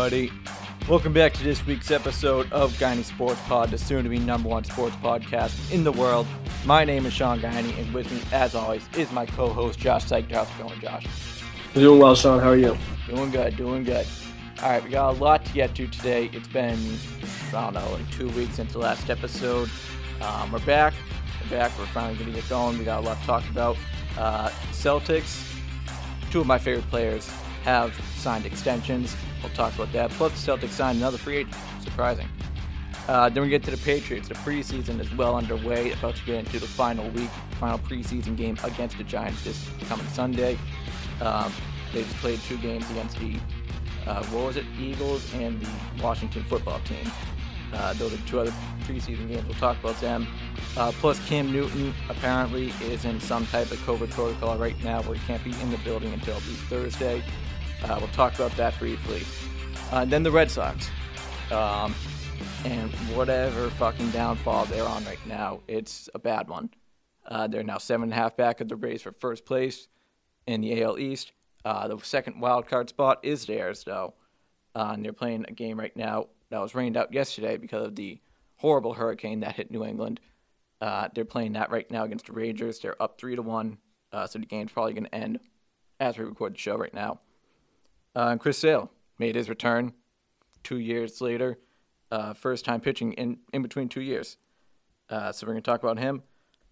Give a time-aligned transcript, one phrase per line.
[0.00, 0.32] Everybody.
[0.88, 4.48] Welcome back to this week's episode of Guiney Sports Pod, the soon to be number
[4.48, 6.26] one sports podcast in the world.
[6.64, 10.06] My name is Shawn Guiney, and with me, as always, is my co host, Josh
[10.06, 10.32] Seichter.
[10.32, 11.06] How's it going, Josh?
[11.74, 12.40] Doing well, Shawn.
[12.40, 12.78] How are you?
[13.10, 14.06] Doing good, doing good.
[14.62, 16.30] All right, we got a lot to get to today.
[16.32, 16.78] It's been,
[17.48, 19.68] I don't know, like two weeks since the last episode.
[20.22, 20.94] Um, we're back.
[21.42, 21.78] We're back.
[21.78, 22.78] We're finally going to get going.
[22.78, 23.76] We got a lot to talk about.
[24.16, 25.44] Uh, Celtics,
[26.30, 27.30] two of my favorite players,
[27.64, 29.16] have signed extensions.
[29.42, 30.10] We'll talk about that.
[30.10, 31.56] Plus, the Celtics signed another free agent.
[31.82, 32.28] Surprising.
[33.08, 34.28] Uh, then we get to the Patriots.
[34.28, 35.92] The preseason is well underway.
[35.92, 40.06] About to get into the final week, final preseason game against the Giants this coming
[40.08, 40.58] Sunday.
[41.20, 41.52] Um,
[41.92, 43.36] they just played two games against the
[44.06, 47.10] uh, what was it, Eagles and the Washington football team.
[47.72, 48.52] Uh, those are two other
[48.84, 49.44] preseason games.
[49.44, 50.26] We'll talk about them.
[50.76, 55.16] Uh, plus, Cam Newton apparently is in some type of COVID protocol right now where
[55.16, 57.22] he can't be in the building until at least Thursday.
[57.84, 59.22] Uh, we'll talk about that briefly.
[59.90, 60.88] Uh, then the Red Sox.
[61.50, 61.94] Um,
[62.64, 66.70] and whatever fucking downfall they're on right now, it's a bad one.
[67.26, 69.88] Uh, they're now seven and a half back of the race for first place
[70.46, 71.32] in the AL East.
[71.64, 74.14] Uh, the second wild card spot is theirs, though.
[74.74, 77.96] Uh, and they're playing a game right now that was rained out yesterday because of
[77.96, 78.20] the
[78.56, 80.20] horrible hurricane that hit New England.
[80.80, 82.78] Uh, they're playing that right now against the Rangers.
[82.78, 83.78] They're up three to one,
[84.12, 85.40] uh, so the game's probably going to end
[85.98, 87.20] as we record the show right now.
[88.14, 89.92] Uh, Chris Sale made his return
[90.62, 91.58] two years later,
[92.10, 94.36] uh, first time pitching in, in between two years.
[95.08, 96.22] Uh, so we're going to talk about him.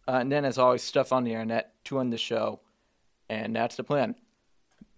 [0.06, 2.60] Uh, and then, as always, stuff on the internet to end the show,
[3.28, 4.14] and that's the plan.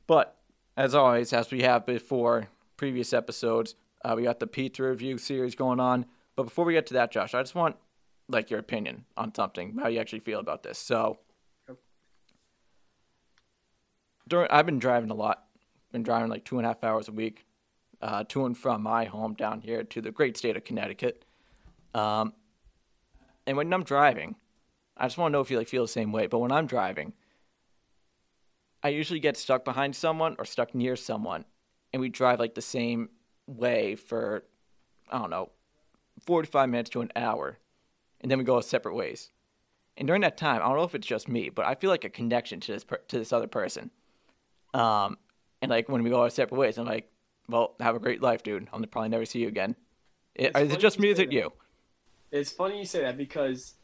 [0.07, 0.37] But
[0.77, 3.75] as always, as we have before previous episodes,
[4.05, 6.07] uh, we got the pizza review series going on.
[6.37, 7.77] But before we get to that, Josh, I just want
[8.29, 10.79] like your opinion on something, how you actually feel about this.
[10.79, 11.19] So,
[14.29, 15.45] during I've been driving a lot,
[15.93, 17.47] been driving like two and a half hours a week,
[18.03, 21.25] uh, to and from my home down here to the great state of Connecticut.
[21.95, 22.33] Um,
[23.47, 24.37] and when I'm driving,
[24.97, 26.27] I just want to know if you like feel the same way.
[26.27, 27.13] But when I'm driving,
[28.83, 31.45] I usually get stuck behind someone or stuck near someone,
[31.93, 33.11] and we drive like the same
[33.47, 34.45] way for
[35.11, 35.51] I don't know,
[36.25, 37.59] 45 minutes to an hour,
[38.21, 39.31] and then we go separate ways.
[39.97, 42.05] And during that time, I don't know if it's just me, but I feel like
[42.05, 43.91] a connection to this per- to this other person.
[44.73, 45.19] Um,
[45.63, 47.11] and like when we go our separate ways, I'm like,
[47.49, 48.69] well, have a great life, dude.
[48.73, 49.77] I'll probably never see you again.
[50.35, 51.11] It, is it just me?
[51.11, 51.53] Is it you?
[52.31, 53.75] It's funny you say that because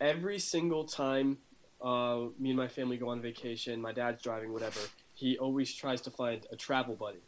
[0.00, 1.38] every single time
[1.82, 4.80] uh, me and my family go on vacation, my dad's driving, whatever,
[5.14, 7.20] he always tries to find a travel buddy.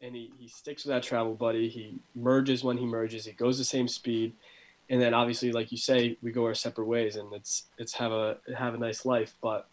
[0.00, 1.68] And he, he sticks with that travel buddy.
[1.68, 3.24] He merges when he merges.
[3.24, 4.34] He goes the same speed.
[4.88, 8.12] And then obviously, like you say, we go our separate ways and it's it's have
[8.12, 9.34] a have a nice life.
[9.42, 9.66] But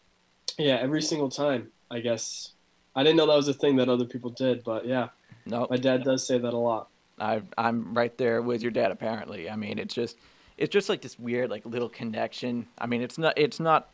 [0.58, 2.52] yeah, every single time, I guess
[2.96, 5.10] I didn't know that was a thing that other people did, but yeah.
[5.46, 5.68] No.
[5.70, 6.88] My dad does say that a lot.
[7.20, 9.50] I I'm right there with your dad apparently.
[9.50, 10.18] I mean, it's just
[10.58, 12.68] it's just like this weird like little connection.
[12.78, 13.90] I mean, it's not it's not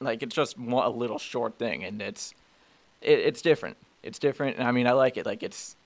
[0.00, 2.34] like it's just a little short thing, and it's
[3.00, 3.76] it, it's different.
[4.02, 5.26] It's different, and I mean, I like it.
[5.26, 5.76] Like it's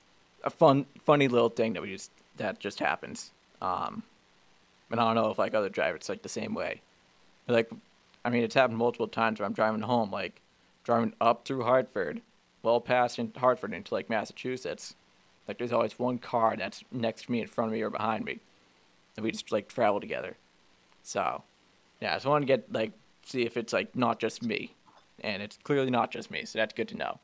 [0.45, 3.31] a fun, funny little thing that we just that just happens.
[3.61, 4.03] Um,
[4.91, 6.81] and I don't know if like other drivers like the same way.
[7.47, 7.71] But, like,
[8.25, 10.41] I mean, it's happened multiple times where I'm driving home, like
[10.85, 12.23] driving up through Hartford,
[12.63, 14.95] well past in Hartford into like Massachusetts.
[15.49, 18.25] Like there's always one car that's next to me, in front of me, or behind
[18.25, 18.41] me,
[19.17, 20.37] and we just like travel together.
[21.03, 21.43] So,
[22.01, 22.93] yeah, I just want to get like
[23.25, 24.75] see if it's like not just me,
[25.21, 26.45] and it's clearly not just me.
[26.45, 27.19] So that's good to know.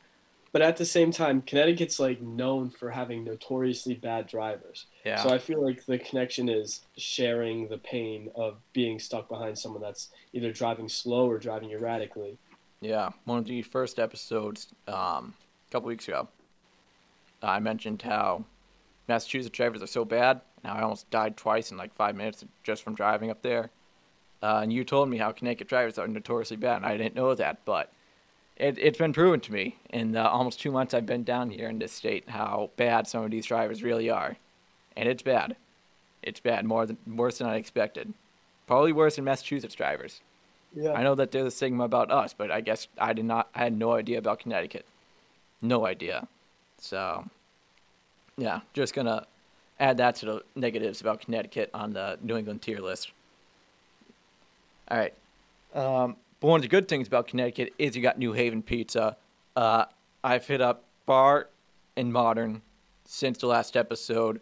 [0.56, 4.86] But at the same time, Connecticut's like known for having notoriously bad drivers.
[5.04, 5.22] Yeah.
[5.22, 9.82] So I feel like the connection is sharing the pain of being stuck behind someone
[9.82, 12.38] that's either driving slow or driving erratically.
[12.80, 15.34] Yeah, one of the first episodes um,
[15.68, 16.28] a couple weeks ago,
[17.42, 18.44] I mentioned how
[19.08, 20.40] Massachusetts drivers are so bad.
[20.62, 23.70] Now I almost died twice in like five minutes just from driving up there.
[24.42, 27.34] Uh, and you told me how Connecticut drivers are notoriously bad, and I didn't know
[27.34, 27.90] that, but
[28.56, 31.68] it, it's been proven to me in the almost two months I've been down here
[31.68, 34.36] in this state how bad some of these drivers really are,
[34.96, 35.56] and it's bad.
[36.22, 38.12] It's bad, more than worse than I expected.
[38.66, 40.20] Probably worse than Massachusetts drivers.
[40.76, 40.92] Yeah.
[40.92, 43.48] I know that there's a stigma about us, but I guess I did not.
[43.54, 44.84] I had no idea about Connecticut.
[45.62, 46.28] No idea.
[46.78, 47.24] So,
[48.36, 49.26] yeah, just gonna
[49.80, 53.10] add that to the negatives about Connecticut on the New England tier list.
[54.88, 55.14] All right.
[55.74, 59.16] Um, but one of the good things about Connecticut is you got New Haven Pizza.
[59.56, 59.86] Uh,
[60.22, 61.48] I've hit up Bar
[61.96, 62.60] and Modern
[63.06, 64.40] since the last episode.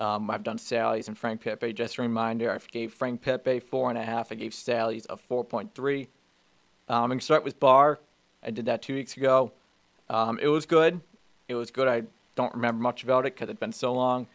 [0.00, 1.74] Um, I've done Sally's and Frank Pepe.
[1.74, 4.32] Just a reminder, I gave Frank Pepe four and a half.
[4.32, 6.08] I gave Sally's a four point three.
[6.88, 8.00] Um, I'm gonna start with Bar.
[8.42, 9.52] I did that two weeks ago.
[10.08, 11.00] Um, it was good.
[11.48, 11.86] It was good.
[11.86, 12.04] I
[12.34, 14.26] don't remember much about it because it's been so long,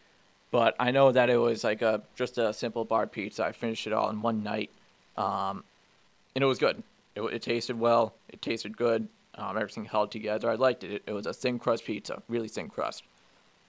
[0.52, 3.44] but I know that it was like a just a simple bar pizza.
[3.44, 4.70] I finished it all in one night,
[5.18, 5.64] um,
[6.36, 6.84] and it was good.
[7.16, 8.14] It, it tasted well.
[8.30, 9.08] It tasted good.
[9.34, 10.50] Um, everything held together.
[10.50, 10.92] I liked it.
[10.92, 11.04] it.
[11.08, 13.04] It was a thin crust pizza, really thin crust.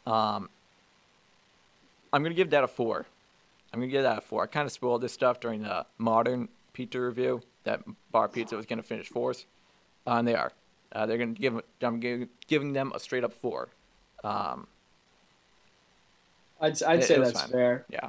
[0.06, 0.48] Um,
[2.16, 3.04] I'm gonna give that a four.
[3.74, 4.42] I'm gonna give that a four.
[4.42, 8.64] I kind of spoiled this stuff during the modern pizza review that bar pizza was
[8.64, 9.44] gonna finish fourth,
[10.06, 10.50] uh, and they are.
[10.92, 11.60] Uh, they're gonna give.
[11.82, 13.68] I'm giving, giving them a straight up four.
[14.24, 14.66] Um,
[16.58, 17.50] I'd I'd It- say it that's fine.
[17.50, 17.84] fair.
[17.90, 18.08] yeah,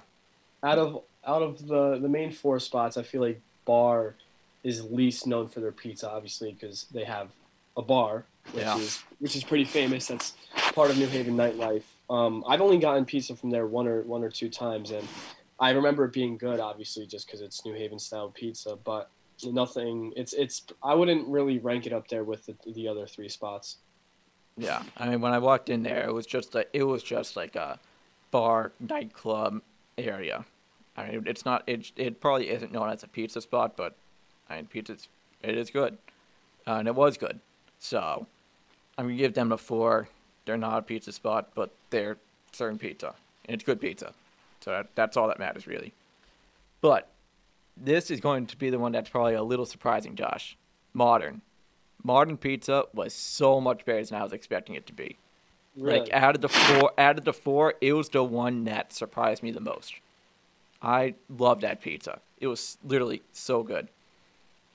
[0.63, 4.15] Out of out of the the main four spots, I feel like Bar
[4.63, 7.31] is least known for their pizza, obviously because they have
[7.75, 8.24] a bar,
[8.54, 8.77] which Yeah.
[8.77, 10.07] is which is pretty famous.
[10.07, 10.33] That's
[10.74, 11.83] part of New Haven nightlife.
[12.09, 15.07] Um, I've only gotten pizza from there one or one or two times, and
[15.59, 18.77] I remember it being good, obviously, just because it's New Haven style pizza.
[18.81, 19.09] But
[19.45, 20.13] nothing.
[20.15, 20.65] It's it's.
[20.81, 23.77] I wouldn't really rank it up there with the, the other three spots.
[24.57, 24.83] yeah.
[24.98, 27.56] I mean, when I walked in there, it was just like it was just like
[27.56, 27.80] a
[28.31, 29.62] bar nightclub
[29.98, 30.45] area.
[30.95, 31.63] I mean, it's not.
[31.68, 33.95] It it probably isn't known as a pizza spot, but
[34.50, 35.07] I mean, pizza's
[35.44, 35.98] it is good,
[36.65, 37.39] uh, and it was good.
[37.80, 38.25] So
[38.98, 40.09] I'm gonna give them a four.
[40.48, 42.18] They're not a pizza spot, but they're
[42.54, 43.14] serving pizza,
[43.46, 44.14] and it's good pizza.
[44.62, 45.94] So that, that's all that matters, really.
[46.80, 47.10] But
[47.76, 50.58] this is going to be the one that's probably a little surprising, Josh.
[50.94, 51.42] Modern.
[52.02, 55.18] Modern pizza was so much better than I was expecting it to be.
[55.76, 56.00] Really.
[56.00, 59.44] Like out of the four, out of the four, it was the one that surprised
[59.44, 59.96] me the most.
[60.82, 62.20] I loved that pizza.
[62.40, 63.90] It was literally so good.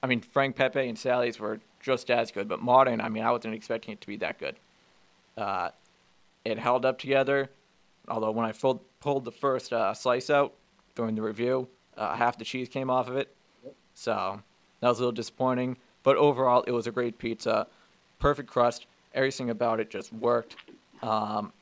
[0.03, 3.31] I mean, Frank Pepe and Sally's were just as good, but modern, I mean, I
[3.31, 4.57] wasn't expecting it to be that good.
[5.37, 5.71] Uh,
[6.45, 7.51] it held up together,
[8.09, 10.55] although when I pulled, pulled the first uh, slice out
[10.95, 13.35] during the review, uh, half the cheese came off of it.
[13.95, 14.43] So
[14.81, 15.77] that was a little disappointing.
[16.03, 17.67] But overall, it was a great pizza.
[18.19, 18.87] Perfect crust.
[19.15, 20.57] Everything about it just worked.
[21.03, 21.53] Um,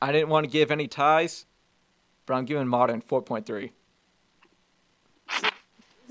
[0.00, 1.46] I didn't want to give any ties,
[2.26, 3.70] but I'm giving Modern 4.3.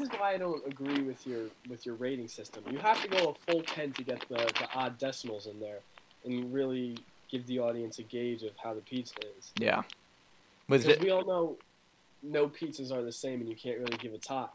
[0.02, 2.64] This is why I don't agree with your with your rating system.
[2.72, 5.78] You have to go a full ten to get the, the odd decimals in there,
[6.26, 6.98] and really
[7.30, 9.52] give the audience a gauge of how the pizza is.
[9.60, 9.84] Yeah.
[10.68, 11.02] Because it?
[11.02, 11.58] we all know
[12.24, 14.48] no pizzas are the same, and you can't really give a tie.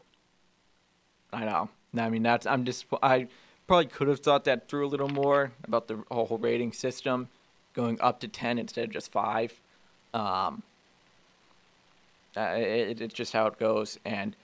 [1.31, 1.69] I know.
[1.97, 2.45] I mean, that's.
[2.45, 2.85] I'm just.
[3.01, 3.27] I
[3.67, 7.29] probably could have thought that through a little more about the whole rating system,
[7.73, 9.53] going up to ten instead of just five.
[10.13, 10.63] Um.
[12.35, 14.35] Uh, it, it's just how it goes, and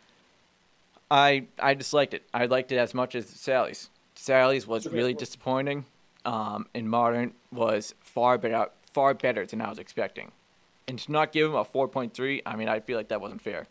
[1.13, 2.23] I I disliked it.
[2.33, 3.91] I liked it as much as Sally's.
[4.15, 5.85] Sally's was really disappointing,
[6.25, 10.31] um, and Modern was far better far better than I was expecting,
[10.87, 13.21] and to not give him a four point three, I mean, I feel like that
[13.21, 13.67] wasn't fair.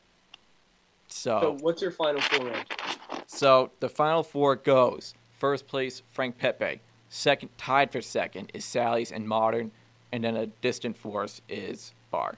[1.08, 2.80] So, what's your final four rank?
[3.26, 9.10] so the final four goes first place Frank Pepe, second tied for second is Sally's
[9.10, 9.72] and Modern,
[10.12, 12.36] and then a distant fourth is Bar.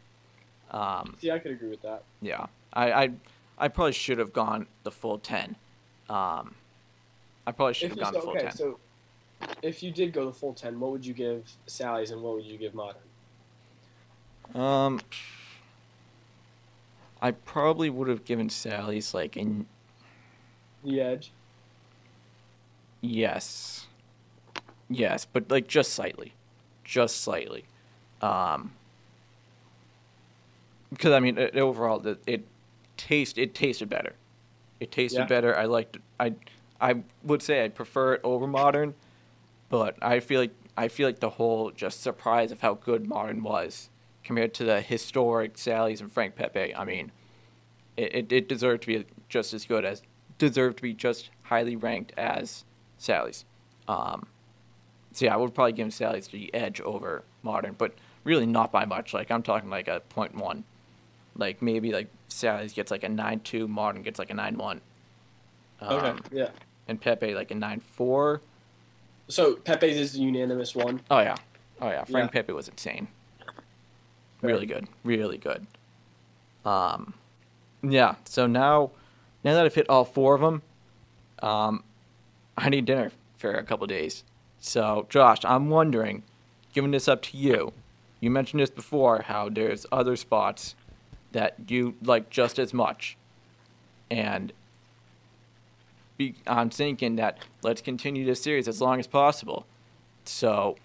[0.71, 2.05] Um, See, I could agree with that.
[2.23, 3.11] yeah, I, I
[3.59, 5.57] I probably should have gone the full ten.
[6.09, 6.55] Um,
[7.47, 8.53] I probably should If have gone so, the full okay, ten.
[8.53, 8.79] so
[9.63, 12.45] if you did go the full ten, what would you give Sally's, and what would
[12.45, 13.03] you give Modern?
[14.55, 15.01] Um,
[17.23, 19.67] I probably would have given Sally's like an
[20.85, 21.33] The Edge.
[23.01, 23.87] Yes.
[24.91, 26.35] Yes, but like just slightly.
[26.85, 27.65] Just slightly.
[28.21, 28.73] Um
[30.91, 32.45] because I mean it, overall it, it
[32.97, 34.15] taste it tasted better.
[34.81, 35.27] It tasted Yeah.
[35.27, 35.57] better.
[35.57, 36.35] I liked I
[36.81, 38.95] I would say I prefer it over modern,
[39.69, 43.43] but I feel like I feel like the whole just surprise of how good modern
[43.43, 43.91] was
[44.25, 46.75] compared to the historic Sally's and Frank Pepe.
[46.75, 47.13] I mean,
[47.97, 50.03] it, it, it deserved to be just as good as
[50.39, 52.65] deserved to be just highly ranked as
[52.99, 53.45] Sally's.
[53.87, 54.27] Um,
[55.13, 58.85] so yeah, I would probably give Sally's the edge over modern, but really not by
[58.85, 59.15] much.
[59.15, 60.65] Like I'm talking like a point one,
[61.37, 64.81] like maybe like Sally's gets like a nine two, modern gets like a nine one.
[65.81, 66.19] Um, Okay.
[66.33, 66.49] Yeah.
[66.89, 68.41] And Pepe like a nine four.
[69.29, 71.01] So Pepe's is the unanimous one.
[71.11, 71.37] Oh yeah,
[71.81, 72.05] oh yeah.
[72.05, 72.41] Frank Yeah.
[72.43, 73.09] Pepe was insane.
[74.43, 75.67] Really good, really good.
[76.65, 77.15] Um,
[77.83, 78.17] yeah.
[78.25, 78.91] So now,
[79.43, 80.63] now that I've hit all four of them,
[81.43, 81.83] um,
[82.57, 84.25] I need dinner for a couple days.
[84.61, 86.23] So Josh, I'm wondering,
[86.75, 87.73] giving this up to you.
[88.21, 90.75] You mentioned this before, how there's other spots
[91.35, 93.17] that you like just as much,
[94.11, 94.53] and
[96.17, 99.67] be, I'm thinking that let's continue this series as long as possible.
[100.25, 100.77] So,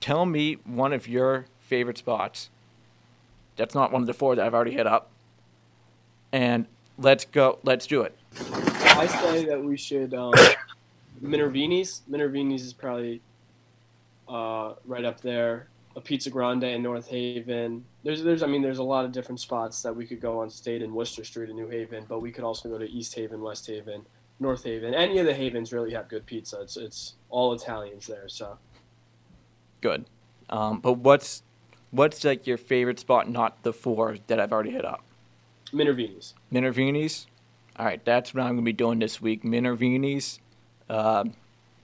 [0.00, 2.48] tell me one of your favorite spots.
[3.56, 5.10] That's not one of the four that I've already hit up.
[6.32, 7.58] And let's go.
[7.64, 8.16] Let's do it.
[8.40, 10.32] I say that we should um,
[11.20, 12.02] Minervini's.
[12.08, 13.20] Minervini's is probably
[14.28, 15.68] uh, right up there.
[15.98, 17.84] A Pizza Grande in North Haven.
[18.04, 20.48] There's, there's, I mean, there's a lot of different spots that we could go on
[20.48, 23.42] State and Wooster Street in New Haven, but we could also go to East Haven,
[23.42, 24.06] West Haven,
[24.38, 24.94] North Haven.
[24.94, 26.60] Any of the havens really have good pizza.
[26.60, 28.58] It's, it's all Italians there, so.
[29.80, 30.04] Good.
[30.48, 31.42] Um, but what's
[31.90, 33.28] what's like your favorite spot?
[33.28, 35.02] Not the four that I've already hit up.
[35.72, 36.34] Minervini's.
[36.52, 37.26] Minervini's.
[37.76, 39.42] All right, that's what I'm gonna be doing this week.
[39.42, 40.38] Minervini's,
[40.88, 41.24] uh,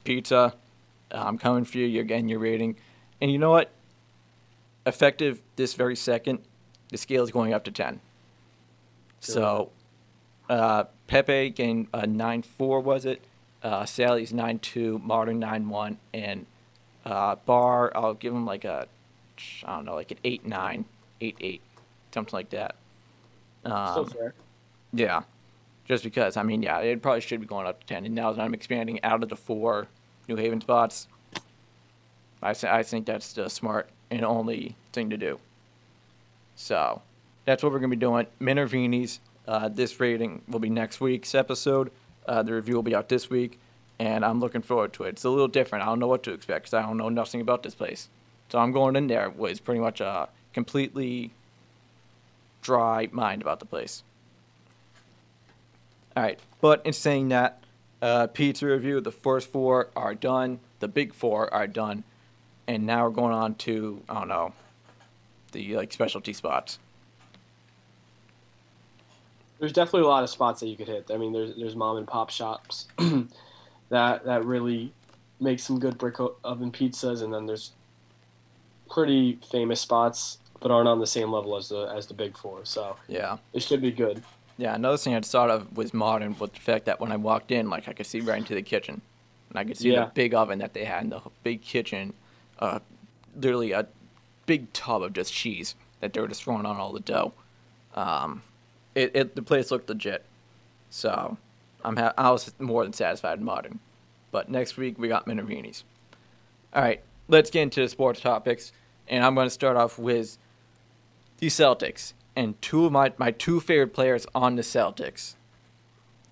[0.04, 0.54] pizza.
[1.10, 1.86] I'm coming for you.
[1.86, 2.76] You're getting your rating,
[3.20, 3.70] and you know what?
[4.86, 6.40] Effective this very second,
[6.90, 8.00] the scale is going up to ten.
[9.20, 9.70] So,
[10.50, 13.22] uh, Pepe gained a nine four was it?
[13.62, 16.44] Uh, Sally's nine two, Modern nine one, and
[17.06, 18.86] uh, Bar I'll give him like a
[19.64, 20.84] I don't know like an eight nine,
[21.22, 21.62] eight eight,
[22.12, 22.76] something like that.
[23.64, 24.34] Um, Still fair.
[24.92, 25.22] yeah,
[25.86, 28.04] just because I mean, yeah, it probably should be going up to ten.
[28.04, 29.88] And now that I'm expanding out of the four
[30.28, 31.08] New Haven spots,
[32.42, 35.40] I I think that's the smart and only thing to do.
[36.56, 37.02] So,
[37.44, 38.26] that's what we're gonna be doing.
[38.40, 39.20] Minervini's.
[39.46, 41.90] Uh, this rating will be next week's episode.
[42.26, 43.58] Uh, the review will be out this week,
[43.98, 45.10] and I'm looking forward to it.
[45.10, 45.82] It's a little different.
[45.82, 48.08] I don't know what to expect because I don't know nothing about this place.
[48.48, 51.32] So I'm going in there with pretty much a completely
[52.62, 54.02] dry mind about the place.
[56.16, 57.62] All right, but in saying that,
[58.00, 60.60] uh, pizza review, the first four are done.
[60.78, 62.04] The big four are done,
[62.66, 64.52] and now we're going on to I don't know,
[65.52, 66.78] the like specialty spots.
[69.58, 71.10] There's definitely a lot of spots that you could hit.
[71.12, 72.86] I mean, there's there's mom and pop shops
[73.88, 74.92] that that really
[75.40, 77.72] make some good brick oven pizzas, and then there's
[78.90, 82.60] pretty famous spots, but aren't on the same level as the as the big four.
[82.64, 84.22] So Yeah, it should be good.
[84.58, 84.74] yeah.
[84.74, 87.70] Another thing I thought of was modern with the fact that when I walked in,
[87.70, 89.00] like I could see right into the kitchen,
[89.50, 90.06] and I could see Yeah.
[90.06, 92.12] the big oven that they had in the big kitchen,
[92.64, 92.78] uh,
[93.36, 93.86] literally a
[94.46, 97.32] big tub of just cheese that they were just throwing on all the dough.
[97.94, 98.42] Um,
[98.94, 100.24] it, it the place looked legit,
[100.90, 101.36] so
[101.84, 103.80] I'm ha- I was more than satisfied in modern.
[104.30, 105.84] But next week we got Minervini's.
[106.72, 108.72] All right, let's get into the sports topics,
[109.06, 110.38] and I'm going to start off with
[111.38, 115.34] the Celtics and two of my my two favorite players on the Celtics,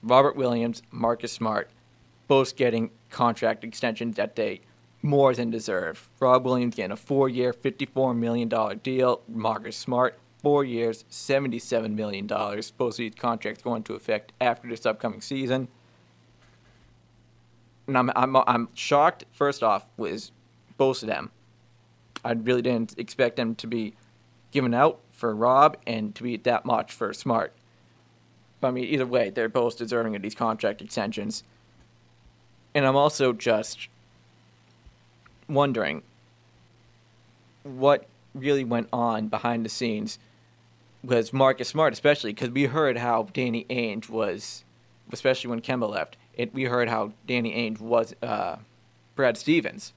[0.03, 1.71] Robert Williams, Marcus Smart,
[2.27, 4.63] both getting contract extensions that they
[5.03, 6.09] more than deserve.
[6.21, 9.21] Rob Williams getting a four-year, $54 million deal.
[9.29, 12.27] Marcus Smart, four years, $77 million.
[12.27, 15.69] Both of these contracts going into effect after this upcoming season.
[17.87, 20.31] And I'm, I'm, I'm shocked, first off, with
[20.77, 21.31] both of them.
[22.25, 23.95] I really didn't expect them to be
[24.53, 27.53] given out for Rob and to be that much for Smart.
[28.61, 31.43] But I mean, either way, they're both deserving of these contract extensions.
[32.75, 33.89] And I'm also just
[35.55, 36.03] wondering
[37.63, 40.19] what really went on behind the scenes
[41.03, 44.65] with Marcus Smart, especially because we heard how Danny Ainge was,
[45.13, 46.17] especially when Kemba left.
[46.35, 48.57] It, we heard how Danny Ainge was, uh,
[49.15, 49.93] Brad Stevens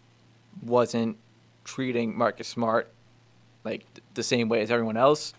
[0.63, 1.17] wasn't
[1.63, 2.91] treating Marcus Smart
[3.63, 5.33] like th- the same way as everyone else.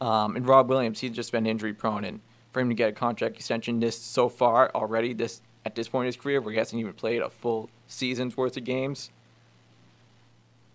[0.00, 2.20] Um, and Rob Williams, he's just been injury prone, and
[2.52, 6.04] for him to get a contract extension this so far already, this at this point
[6.04, 9.10] in his career, where he hasn't even played a full season's worth of games.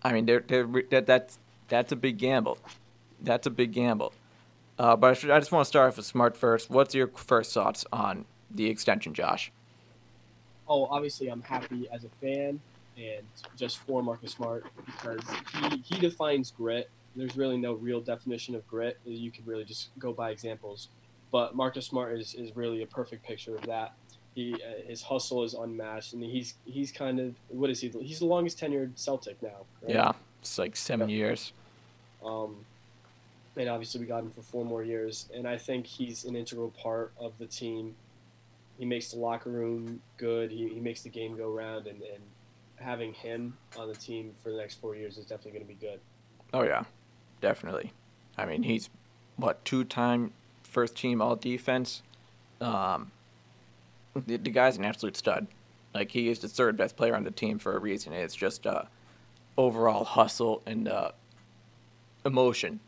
[0.02, 1.38] I mean, they're, they're, that that's
[1.68, 2.58] that's a big gamble.
[3.20, 4.12] That's a big gamble.
[4.78, 6.70] Uh, but I, should, I just want to start off with Smart first.
[6.70, 9.52] What's your first thoughts on the extension, Josh?
[10.66, 12.60] Oh, obviously, I'm happy as a fan
[12.96, 13.26] and
[13.56, 15.20] just for Marcus Smart because
[15.54, 16.90] he, he defines grit.
[17.14, 18.98] There's really no real definition of grit.
[19.04, 20.88] You could really just go by examples.
[21.30, 23.92] But Marcus Smart is, is really a perfect picture of that.
[24.34, 27.88] He uh, his hustle is unmatched, and he's he's kind of what is he?
[27.88, 29.48] He's the longest tenured Celtic now.
[29.82, 29.94] right?
[29.94, 31.16] Yeah, it's like seven Yeah.
[31.16, 31.52] years.
[32.24, 32.64] Um,
[33.56, 35.28] and obviously, we got him for four more years.
[35.34, 37.96] And I think he's an integral part of the team.
[38.78, 40.50] He makes the locker room good.
[40.50, 41.86] He, he makes the game go round.
[41.86, 42.22] And, and
[42.76, 45.86] having him on the team for the next four years is definitely going to be
[45.86, 46.00] good.
[46.54, 46.84] Oh yeah,
[47.40, 47.92] definitely.
[48.38, 48.88] I mean, he's
[49.36, 50.32] what two-time
[50.62, 52.02] first team All Defense.
[52.60, 53.10] Um,
[54.14, 55.46] the, the guy's an absolute stud.
[55.94, 58.12] Like he is the third best player on the team for a reason.
[58.12, 58.84] It's just uh,
[59.56, 61.10] overall hustle and uh,
[62.24, 62.80] emotion.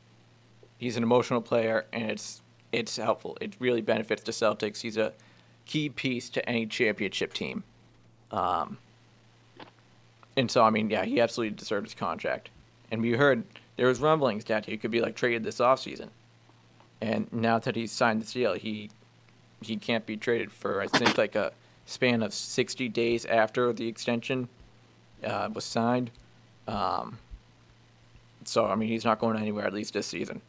[0.78, 3.36] He's an emotional player, and it's it's helpful.
[3.40, 4.80] It really benefits the Celtics.
[4.80, 5.12] He's a
[5.66, 7.64] key piece to any championship team.
[8.30, 8.78] Um,
[10.36, 12.48] and so, I mean, yeah, he absolutely deserved his contract.
[12.90, 13.44] And we heard
[13.76, 16.08] there was rumblings that he could be like traded this offseason.
[17.00, 18.90] And now that he's signed the deal, he
[19.62, 21.52] he can't be traded for I think like a
[21.86, 24.48] span of 60 days after the extension.
[25.24, 26.10] uh, was signed.
[26.66, 27.18] Um,
[28.44, 30.40] so I mean, he's not going anywhere at least this season.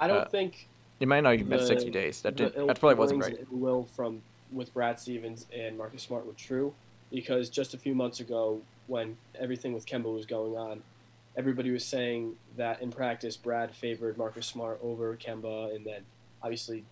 [0.00, 0.66] I don't Uh, think
[0.98, 2.22] He might not even miss 60 days.
[2.22, 4.22] That did, that probably wasn't and will from
[4.52, 6.74] with Brad Stevens and Marcus Smart were true
[7.10, 10.82] because just a few months ago, when everything with Kemba was going on,
[11.36, 16.02] everybody was saying that in practice Brad favored Marcus Smart over Kemba, and then
[16.42, 16.84] obviously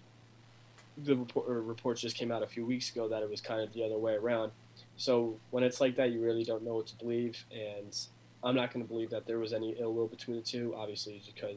[0.99, 3.73] the report, reports just came out a few weeks ago that it was kind of
[3.73, 4.53] the other way around.
[4.97, 7.97] So when it's like that, you really don't know what to believe, and
[8.45, 10.75] I'm not going to believe that there was any ill will between the two.
[10.77, 11.57] Obviously, because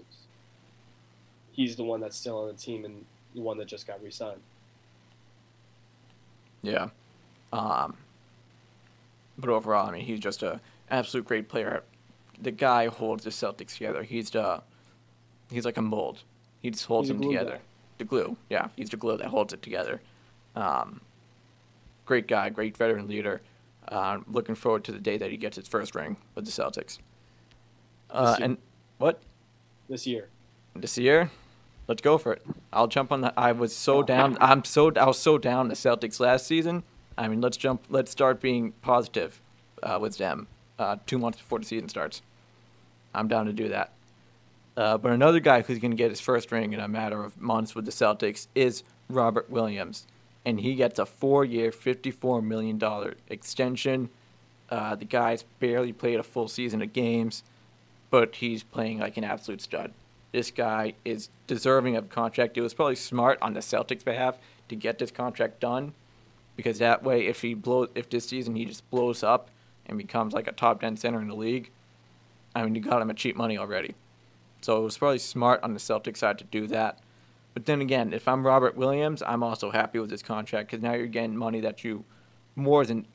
[1.51, 4.41] he's the one that's still on the team and the one that just got re-signed.
[6.61, 6.89] Yeah.
[7.53, 7.95] Um,
[9.37, 11.83] but overall, I mean, he's just a absolute great player.
[12.41, 14.03] The guy holds the Celtics together.
[14.03, 14.61] He's the
[15.51, 16.23] he's like a mold.
[16.61, 17.51] He just holds He's them together.
[17.51, 17.59] guy.
[17.97, 20.01] The glue, yeah, he's the glue that holds it together.
[20.55, 21.01] Um,
[22.05, 23.41] great guy, great veteran leader.
[23.87, 26.97] Uh, looking forward to the day that he gets his first ring with the Celtics.
[28.09, 28.57] Uh, and
[28.97, 29.21] what
[29.87, 30.29] this year.
[30.75, 31.31] this year?
[31.87, 32.45] Let's go for it.
[32.73, 33.33] I'll jump on that.
[33.37, 34.37] I was so down.
[34.41, 36.83] I'm so I was so down the Celtics last season.
[37.17, 37.83] I mean, let's jump.
[37.89, 39.39] Let's start being positive
[39.83, 40.47] uh, with them.
[40.79, 42.21] Uh, two months before the season starts.
[43.13, 43.91] I'm down to do that.
[44.77, 47.39] Uh, but another guy who's going to get his first ring in a matter of
[47.39, 50.05] months with the Celtics is Robert Williams,
[50.45, 52.81] and he gets a four-year, $54 million
[53.29, 54.09] extension.
[54.69, 57.43] Uh, the guy's barely played a full season of games,
[58.09, 59.93] but he's playing like an absolute stud.
[60.33, 62.57] This guy is deserving of a contract.
[62.57, 65.93] It was probably smart on the Celtics' behalf to get this contract done,
[66.57, 69.49] because that way, if he blows, if this season he just blows up
[69.85, 71.71] and becomes like a top ten center in the league,
[72.53, 73.95] I mean, you got him at cheap money already.
[74.65, 76.97] So it was probably smart on the Celtics side to do that.
[77.53, 80.93] But then again, if I'm Robert Williams, I'm also happy with this contract because now
[80.93, 82.03] you're getting money that you
[82.55, 83.05] more than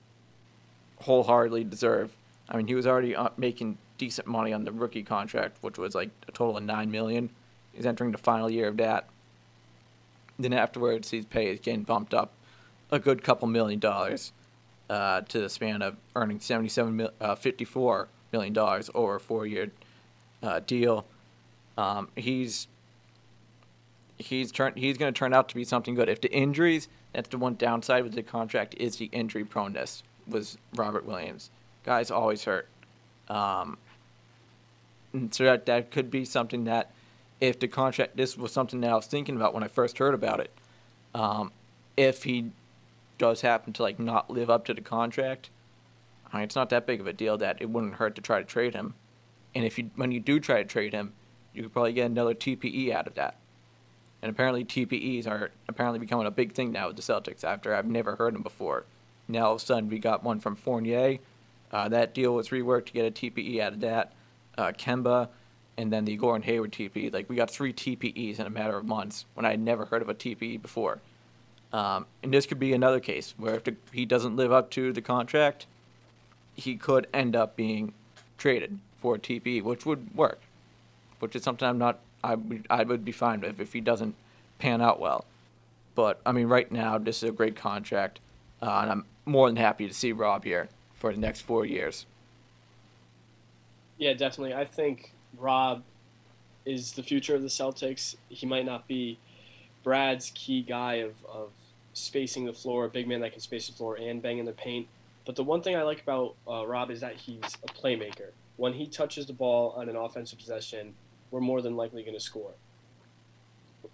[1.00, 2.14] wholeheartedly deserve.
[2.48, 5.92] I mean, he was already uh, making decent money on the rookie contract, which was
[5.92, 7.30] like a total of nine million.
[7.72, 9.08] He's entering the final year of that.
[10.38, 12.30] Then afterwards, his pay is getting bumped up
[12.92, 14.30] a good couple million dollars
[14.88, 19.72] uh, to the span of earning seventy-seven, uh, fifty-four million dollars over a four-year
[20.44, 21.04] uh, deal.
[21.80, 22.68] Um, he's
[24.18, 26.10] he's turn he's going to turn out to be something good.
[26.10, 30.02] If the injuries, that's the one downside with the contract is the injury proneness.
[30.28, 31.50] Was Robert Williams?
[31.84, 32.68] Guys always hurt.
[33.28, 33.78] Um,
[35.30, 36.90] so that that could be something that
[37.40, 40.12] if the contract this was something that I was thinking about when I first heard
[40.12, 40.50] about it.
[41.14, 41.50] Um,
[41.96, 42.50] if he
[43.16, 45.48] does happen to like not live up to the contract,
[46.30, 48.38] I mean, it's not that big of a deal that it wouldn't hurt to try
[48.38, 48.94] to trade him.
[49.54, 51.14] And if you when you do try to trade him,
[51.54, 53.36] you could probably get another TPE out of that.
[54.22, 57.42] And apparently TPEs are apparently becoming a big thing now with the Celtics.
[57.42, 58.84] After I've never heard them before,
[59.28, 61.18] now all of a sudden we got one from Fournier.
[61.72, 64.12] Uh, that deal was reworked to get a TPE out of that.
[64.58, 65.28] Uh, Kemba,
[65.76, 67.12] and then the Gordon Hayward TPE.
[67.12, 70.02] Like we got three TPEs in a matter of months when I had never heard
[70.02, 71.00] of a TPE before.
[71.72, 74.92] Um, and this could be another case where if the, he doesn't live up to
[74.92, 75.66] the contract,
[76.54, 77.94] he could end up being
[78.36, 80.40] traded for a TPE, which would work.
[81.20, 82.00] Which is something I'm not.
[82.22, 84.14] I would I would be fine with if he doesn't
[84.58, 85.24] pan out well.
[85.94, 88.20] But I mean, right now this is a great contract,
[88.60, 92.06] uh, and I'm more than happy to see Rob here for the next four years.
[93.98, 94.54] Yeah, definitely.
[94.54, 95.82] I think Rob
[96.64, 98.16] is the future of the Celtics.
[98.28, 99.18] He might not be
[99.82, 101.50] Brad's key guy of, of
[101.92, 104.52] spacing the floor, a big man that can space the floor and bang in the
[104.52, 104.86] paint.
[105.24, 108.30] But the one thing I like about uh, Rob is that he's a playmaker.
[108.56, 110.94] When he touches the ball on an offensive possession,
[111.30, 112.52] we're more than likely going to score.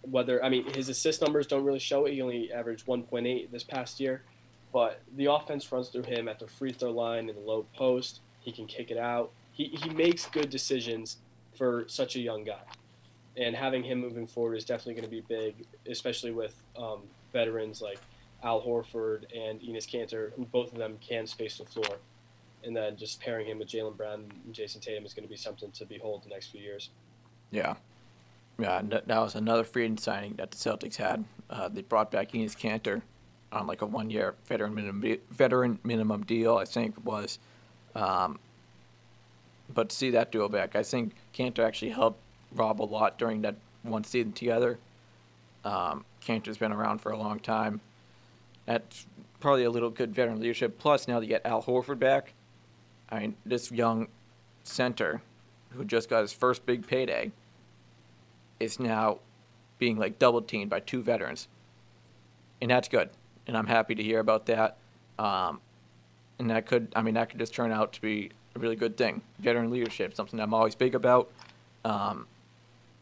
[0.02, 2.12] Whether I mean his assist numbers don't really show it.
[2.12, 4.22] He only averaged 1.8 this past year,
[4.72, 8.20] but the offense runs through him at the free throw line in the low post.
[8.40, 9.32] He can kick it out.
[9.52, 11.18] He he makes good decisions
[11.54, 12.62] for such a young guy,
[13.36, 17.80] and having him moving forward is definitely going to be big, especially with um, veterans
[17.80, 17.98] like
[18.42, 21.98] Al Horford and Enes Kanter, who both of them can space the floor.
[22.64, 25.36] And then just pairing him with Jaylen Brown and Jayson Tatum is going to be
[25.36, 26.90] something to behold the next few years.
[27.50, 27.74] Yeah.
[28.58, 31.24] Yeah, that was another free agent signing that the Celtics had.
[31.50, 33.02] Uh, they brought back Enes Kanter
[33.52, 37.38] on like a one-year veteran minimum veteran minimum deal, I think it was.
[37.94, 38.38] Um,
[39.72, 42.20] but to see that duo back, I think Kanter actually helped
[42.52, 44.78] Rob a lot during that one season together.
[45.64, 47.80] Um, Kanter's been around for a long time.
[48.64, 49.06] That's
[49.40, 50.78] probably a little good veteran leadership.
[50.78, 52.32] Plus, now they get Al Horford back.
[53.10, 54.08] I mean, this young
[54.64, 55.22] center
[55.70, 57.32] who just got his first big payday
[58.58, 59.18] is now
[59.78, 61.48] being like double teamed by two veterans,
[62.60, 63.10] and that's good.
[63.46, 64.76] And I'm happy to hear about that.
[65.18, 65.60] Um,
[66.38, 68.96] and that could I mean that could just turn out to be a really good
[68.96, 69.22] thing.
[69.38, 71.30] Veteran leadership, something I'm always big about.
[71.84, 72.26] Um,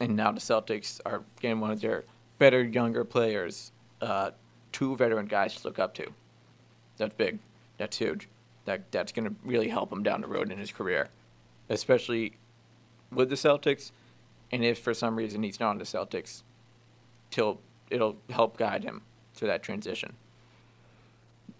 [0.01, 2.05] and now the Celtics are getting one of their
[2.39, 4.33] better younger players, uh,
[4.73, 6.07] two veteran guys to look up to.
[6.97, 7.39] That's big.
[7.79, 8.29] That's huge.
[8.67, 11.09] That that's going to really help him down the road in his career,
[11.69, 12.35] especially
[13.15, 13.93] with the Celtics.
[14.53, 16.43] And if for some reason he's not on the Celtics,
[17.31, 17.59] till
[17.91, 19.03] it'll help guide him
[19.35, 20.15] through that transition.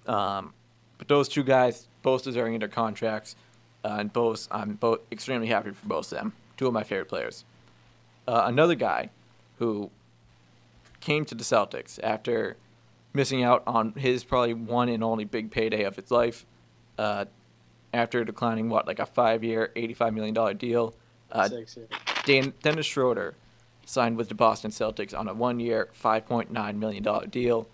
[0.07, 0.53] Um,
[0.99, 3.35] but those two guys, both deserving their contracts,
[3.85, 6.33] uh, and both I'm both extremely happy for both of them.
[6.57, 7.45] Two of my favorite players.
[8.29, 9.11] Uh, another guy
[9.59, 9.91] who
[11.01, 12.57] came to the Celtics after
[13.13, 16.47] missing out on his probably one and only big payday of his life,
[16.99, 17.25] uh,
[17.93, 20.95] after declining what like a five-year, eighty-five million dollar deal.
[21.35, 21.99] Uh, Six, yeah.
[22.25, 23.35] Dan- Dennis Schroeder
[23.85, 27.69] signed with the Boston Celtics on a one-year, five point nine million dollar deal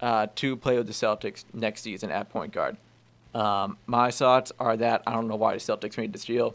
[0.00, 2.76] uh, to play with the Celtics next season at point guard.
[3.34, 6.54] Um, my thoughts are that I don't know why the Celtics made this deal.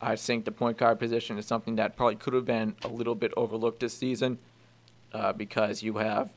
[0.00, 3.14] I think the point guard position is something that probably could have been a little
[3.14, 4.38] bit overlooked this season
[5.12, 6.30] uh, because you have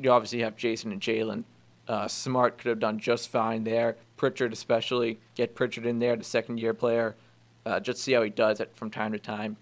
[0.00, 1.44] you obviously have Jayson and Jaylen.
[1.86, 3.96] Uh, Smart could have done just fine there.
[4.16, 7.16] Pritchard especially get Pritchard in there, the second year player.
[7.66, 9.56] Uh, just see how he does it from time to time.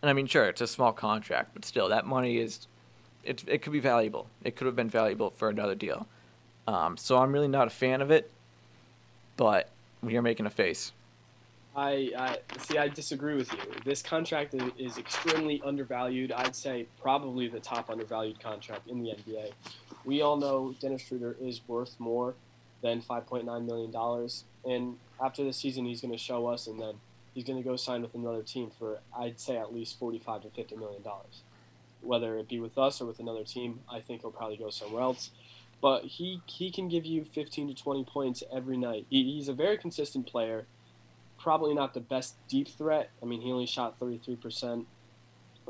[0.00, 2.66] And I mean, sure, it's a small contract, but still, that money is
[3.24, 3.44] it.
[3.46, 4.28] It could be valuable.
[4.44, 6.06] It could have been valuable for another deal.
[6.66, 8.30] Um, so I'm really not a fan of it,
[9.36, 9.70] but
[10.06, 10.92] you're making a face.
[11.78, 12.76] I, I see.
[12.76, 13.58] I disagree with you.
[13.84, 16.32] This contract is, extremely undervalued.
[16.32, 19.52] I'd say probably the top undervalued contract in the NBA.
[20.04, 22.34] We all know Dennis Schroeder is worth more
[22.82, 26.94] than 5.9 million dollars, and after the season, he's going to show us, and then
[27.34, 30.50] he's going to go sign with another team for I'd say at least 45 to
[30.50, 31.42] 50 million dollars.
[32.00, 35.02] Whether it be with us or with another team, I think he'll probably go somewhere
[35.02, 35.30] else.
[35.80, 39.06] But he he can give you 15 to 20 points every night.
[39.10, 40.66] He, he's a very consistent player
[41.38, 43.10] probably not the best deep threat.
[43.22, 44.84] I mean, he only shot 33%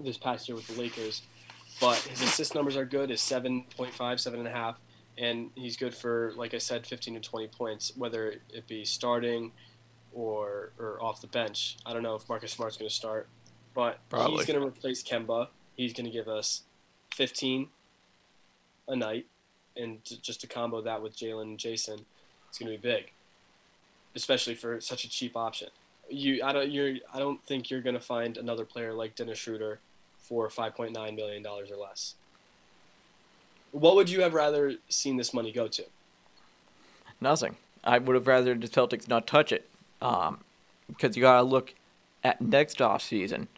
[0.02, 1.22] this past year with the Lakers,
[1.80, 3.10] but his assist numbers are good.
[3.10, 4.74] Is 7.5, 7.5,
[5.18, 9.52] and he's good for, like I said, 15 to 20 points, whether it be starting
[10.12, 11.76] or or off the bench.
[11.84, 13.28] I don't know if Marcus Smart's going to start,
[13.74, 14.36] but Probably.
[14.36, 15.48] he's going to replace Kemba.
[15.76, 16.62] He's going to give us
[17.14, 17.68] 15
[18.88, 19.26] a night,
[19.76, 22.04] and just to combo that with Jaylen and Jayson,
[22.48, 23.12] it's going to be big
[24.18, 25.68] especially for such a cheap option.
[26.10, 29.38] You, I don't, you're, I don't think you're going to find another player like Dennis
[29.38, 29.80] Schroeder
[30.18, 32.14] for 5.9 million dollars or less.
[33.78, 35.84] What would you have rather seen this money go to?
[37.20, 37.56] Nothing.
[37.84, 39.68] I would have rather the Celtics not touch it,
[40.02, 40.40] um,
[40.88, 41.74] because you gotta look
[42.24, 43.48] at next off season,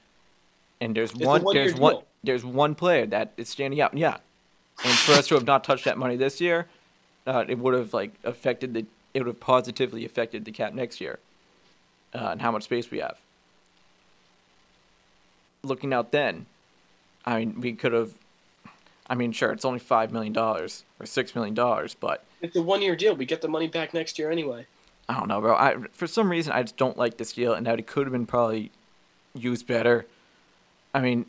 [0.80, 3.96] and there's a one there's one there's one player that is standing out.
[3.96, 4.18] Yeah,
[4.84, 6.68] and for us to have not touched that money this year,
[7.26, 11.00] uh, it would have like affected the it would have positively affected the cap next
[11.00, 11.18] year,
[12.14, 13.18] uh, and how much space we have.
[15.62, 16.46] Looking out then,
[17.24, 18.12] I mean, we could have.
[19.10, 22.62] I mean, sure, it's only five million dollars or six million dollars, but It's a
[22.62, 23.14] one-year deal.
[23.14, 24.66] We get the money back next year anyway.
[25.08, 25.56] I don't know, bro.
[25.56, 28.12] I for some reason I just don't like this deal, and that it could have
[28.12, 28.70] been probably
[29.34, 30.06] used better.
[30.94, 31.26] I mean,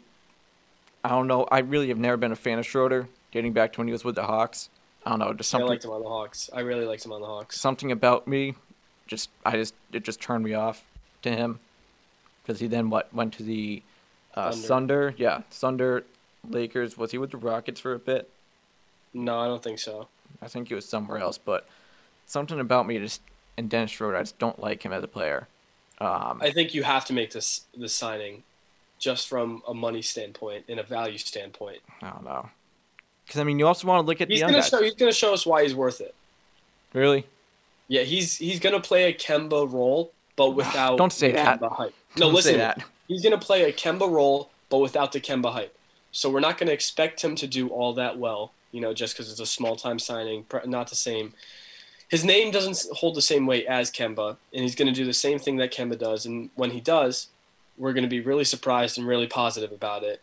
[1.03, 1.45] I don't know.
[1.51, 4.03] I really have never been a fan of Schroeder, dating back to when he was
[4.03, 4.69] with the Hawks.
[5.03, 5.65] I don't know, just something.
[5.65, 6.51] I liked him on the Hawks.
[6.53, 7.59] I really liked him on the Hawks.
[7.59, 8.53] something about me,
[9.07, 10.83] just I just it just turned me off
[11.23, 11.59] to him,
[12.43, 13.81] because he then what went to the
[14.35, 14.67] uh, Thunder.
[14.67, 16.03] Thunder, yeah, Thunder,
[16.47, 16.97] Lakers.
[16.97, 18.29] Was he with the Rockets for a bit?
[19.13, 20.07] No, I don't think so.
[20.41, 21.67] I think he was somewhere else, but
[22.25, 23.21] something about me just
[23.57, 25.47] and Dennis Schroeder, I just don't like him as a player.
[25.99, 28.43] Um, I think you have to make this this signing,
[28.97, 31.79] just from a money standpoint and a value standpoint.
[32.01, 32.49] I don't know.
[33.25, 34.69] Because I mean, you also want to look at He's the gonna guys.
[34.69, 34.81] show.
[34.81, 36.15] He's gonna show us why he's worth it.
[36.93, 37.27] Really?
[37.87, 41.59] Yeah, he's he's gonna play a Kemba role, but without Don't say the that.
[41.59, 41.93] Kemba hype.
[42.17, 42.49] No, Don't listen.
[42.49, 42.83] say to that.
[43.07, 45.77] He's gonna play a Kemba role, but without the Kemba hype.
[46.11, 49.31] So we're not gonna expect him to do all that well, you know, just because
[49.31, 51.33] it's a small time signing, not the same.
[52.09, 55.39] His name doesn't hold the same weight as Kemba, and he's gonna do the same
[55.39, 56.25] thing that Kemba does.
[56.25, 57.27] And when he does,
[57.77, 60.21] we're gonna be really surprised and really positive about it.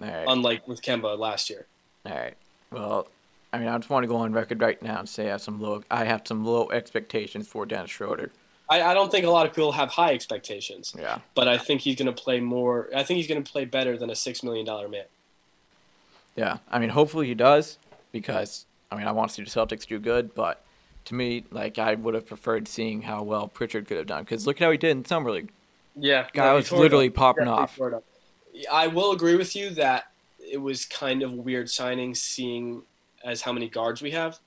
[0.00, 0.24] All right.
[0.28, 1.66] Unlike with Kemba last year.
[2.06, 2.34] All right.
[2.70, 3.08] Well,
[3.52, 5.42] I mean, I just want to go on record right now and say I have
[5.42, 5.82] some low.
[5.90, 8.30] I have some low expectations for Dennis Schroeder.
[8.72, 11.18] I, I don't think a lot of people have high expectations, Yeah.
[11.34, 12.88] but I think he's gonna play more.
[12.94, 15.04] I think he's gonna play better than a six million dollar man.
[16.36, 16.58] Yeah.
[16.70, 17.78] I mean, hopefully he does
[18.12, 20.64] because I mean, I want to see the Celtics do good, but
[21.06, 24.22] to me, like, I would have preferred seeing how well Pritchard could have done.
[24.22, 25.50] Because look at how he did in summer league.
[25.96, 27.76] Yeah, Guy was literally popping Definitely off.
[27.76, 28.04] tore it up.
[28.70, 32.82] I will agree with you that it was kind of weird signing, seeing
[33.24, 34.38] as how many guards we have.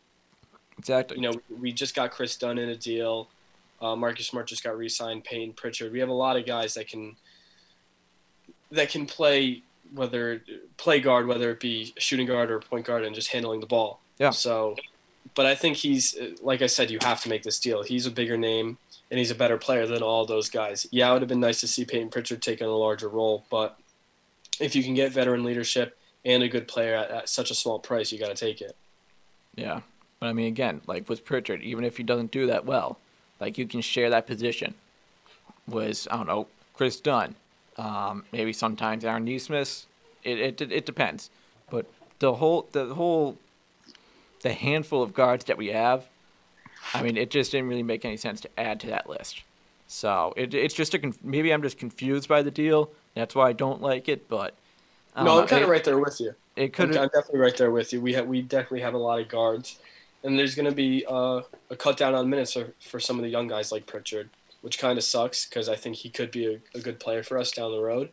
[0.77, 1.17] Exactly.
[1.17, 3.29] You know, we just got Kris Dunn in a deal.
[3.81, 5.23] Uh, Marcus Smart just got re-signed.
[5.23, 5.91] Payton Pritchard.
[5.91, 7.15] We have a lot of guys that can
[8.71, 9.61] that can play
[9.93, 10.41] whether
[10.77, 13.99] play guard, whether it be shooting guard or point guard, and just handling the ball.
[14.17, 14.31] Yeah.
[14.31, 14.75] So,
[15.35, 17.83] but I think he's like I said, you have to make this deal.
[17.83, 18.77] He's a bigger name
[19.11, 20.87] and he's a better player than all those guys.
[20.91, 23.45] Yeah, it would have been nice to see Payton Pritchard take on a larger role,
[23.49, 23.77] but
[24.59, 27.79] if you can get veteran leadership and a good player at, at such a small
[27.79, 28.75] price, you got to take it.
[29.55, 29.81] Yeah.
[30.19, 32.97] But I mean, again, like with Pritchard, even if he doesn't do that well,
[33.39, 34.75] like you can share that position.
[35.67, 37.35] Was I don't know Kris Dunn,
[37.77, 39.85] um, maybe sometimes Aaron Nesmith.
[40.23, 41.29] It, it it depends,
[41.69, 41.85] but
[42.19, 43.37] the whole the whole
[44.41, 46.07] the handful of guards that we have,
[46.93, 49.43] I mean, it just didn't really make any sense to add to that list.
[49.87, 52.91] So it, it's just a maybe I'm just confused by the deal.
[53.13, 54.27] That's why I don't like it.
[54.27, 54.55] But
[55.15, 56.35] no, know, I'm kind of right there with you.
[56.55, 56.95] It could.
[56.95, 58.01] I'm, I'm, definitely right there with you.
[58.01, 59.79] We have we definitely have a lot of guards,
[60.25, 63.23] and there's going to be uh, a cut down on minutes for, for some of
[63.23, 64.29] the young guys like Pritchard,
[64.61, 67.37] which kind of sucks because I think he could be a, a, good player for
[67.37, 68.09] us down the road.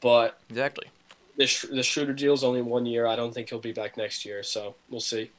[0.00, 0.88] But exactly,
[1.36, 3.06] the the Schroeder deal is only one year.
[3.06, 5.30] I don't think he'll be back next year, so we'll see.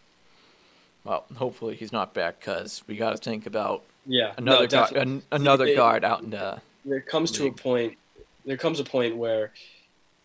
[1.03, 4.91] Well, hopefully he's not back because we got to think about yeah another no, guard,
[4.93, 6.61] an, another it, guard out in the.
[6.85, 7.55] There comes league.
[7.55, 7.97] to a point.
[8.45, 9.51] There comes a point where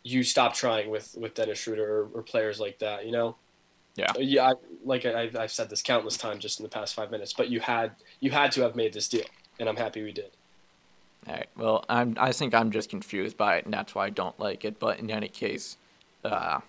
[0.05, 3.05] you stop trying with with Dennis Schroeder or, or players like that.
[3.05, 3.37] You know.
[3.97, 4.13] Yeah.
[4.19, 4.51] Yeah.
[4.51, 7.49] I, like I, I've said this countless times just in the past five minutes, but
[7.49, 9.25] you had you had to have made this deal,
[9.61, 10.31] and I'm happy we did.
[11.27, 11.49] All right.
[11.57, 12.17] Well, I'm.
[12.19, 14.79] I think I'm just confused by it, and that's why I don't like it.
[14.79, 15.77] But in any case,
[16.25, 16.61] uh,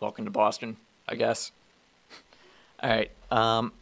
[0.00, 0.76] welcome to Boston,
[1.08, 1.52] I guess.
[2.82, 3.10] All right.
[3.30, 3.72] Um,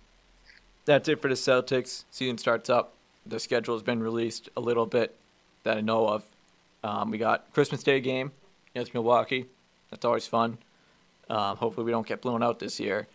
[0.84, 2.04] that's it for the Celtics.
[2.10, 2.94] Season starts up.
[3.24, 5.14] The schedule has been released a little bit
[5.62, 6.24] that I know of.
[6.82, 8.32] Um, we got Christmas Day game
[8.74, 9.46] against Milwaukee.
[9.90, 10.58] That's always fun.
[11.30, 13.06] Um, hopefully, we don't get blown out this year.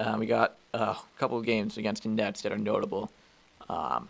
[0.00, 3.10] Um, we got uh, a couple of games against the Nets that are notable.
[3.68, 4.08] Um,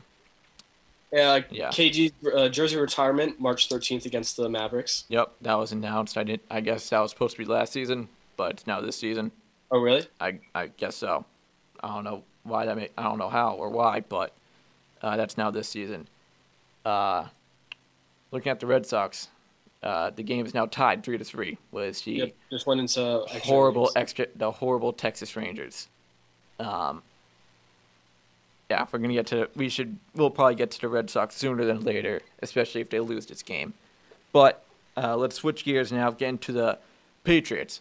[1.12, 1.68] uh, yeah.
[1.68, 5.04] KG uh, jersey retirement March 13th against the Mavericks.
[5.08, 6.18] Yep, that was announced.
[6.18, 6.42] I didn't.
[6.50, 9.32] I guess that was supposed to be last season, but it's now this season.
[9.70, 10.06] Oh, really?
[10.20, 11.24] I I guess so.
[11.82, 12.76] I don't know why that.
[12.76, 14.32] May, I don't know how or why, but
[15.02, 16.08] uh, that's now this season.
[16.84, 17.26] Uh,
[18.30, 19.28] looking at the Red Sox,
[19.82, 23.24] uh, the game is now tied three to three with the yep, just went into
[23.44, 23.96] horrible innings.
[23.96, 25.88] extra the horrible Texas Rangers.
[26.58, 27.02] Um,
[28.68, 31.36] yeah, if we're gonna get to, we should, we'll probably get to the Red Sox
[31.36, 33.74] sooner than later, especially if they lose this game.
[34.32, 34.64] But
[34.96, 36.78] uh, let's switch gears now, get into the
[37.24, 37.80] Patriots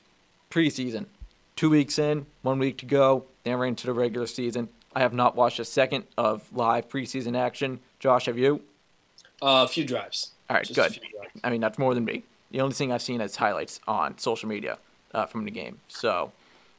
[0.51, 1.07] preseason.
[1.55, 4.69] Two weeks in, one week to go, then we're into the regular season.
[4.95, 7.79] I have not watched a second of live preseason action.
[7.99, 8.61] Josh, have you?
[9.41, 10.31] Uh, a few drives.
[10.49, 10.99] All right, good.
[11.43, 12.23] I mean, that's more than me.
[12.51, 14.77] The only thing I've seen is highlights on social media
[15.13, 15.79] uh, from the game.
[15.87, 16.31] So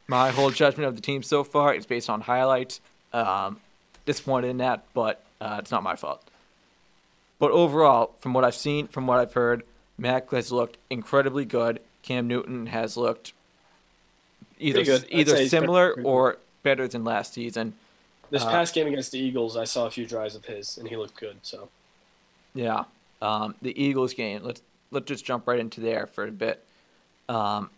[0.06, 2.80] my whole judgment of the team so far is based on highlights.
[3.12, 3.60] Um,
[4.06, 6.22] disappointed in that, but uh, it's not my fault.
[7.38, 9.62] But overall, from what I've seen, from what I've heard,
[9.98, 11.80] Mac has looked incredibly good.
[12.02, 13.32] Cam Newton has looked
[14.58, 17.74] either either similar or better than last season.
[18.30, 20.88] This uh, past game against the Eagles, I saw a few drives of his, and
[20.88, 21.36] he looked good.
[21.42, 21.68] So,
[22.54, 22.84] yeah,
[23.22, 24.42] um, the Eagles game.
[24.42, 26.64] Let's let's just jump right into there for a bit.
[27.28, 27.70] Um,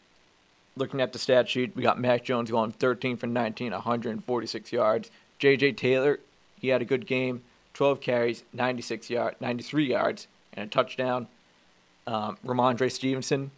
[0.76, 5.10] looking at the stat sheet, we got Mac Jones going 13 for 19, 146 yards.
[5.38, 5.72] J.J.
[5.72, 6.20] Taylor,
[6.60, 7.42] he had a good game,
[7.74, 11.26] 12 carries, 96 yard, 93 yards, and a touchdown.
[12.06, 13.50] Um, Rhamondre Stevenson,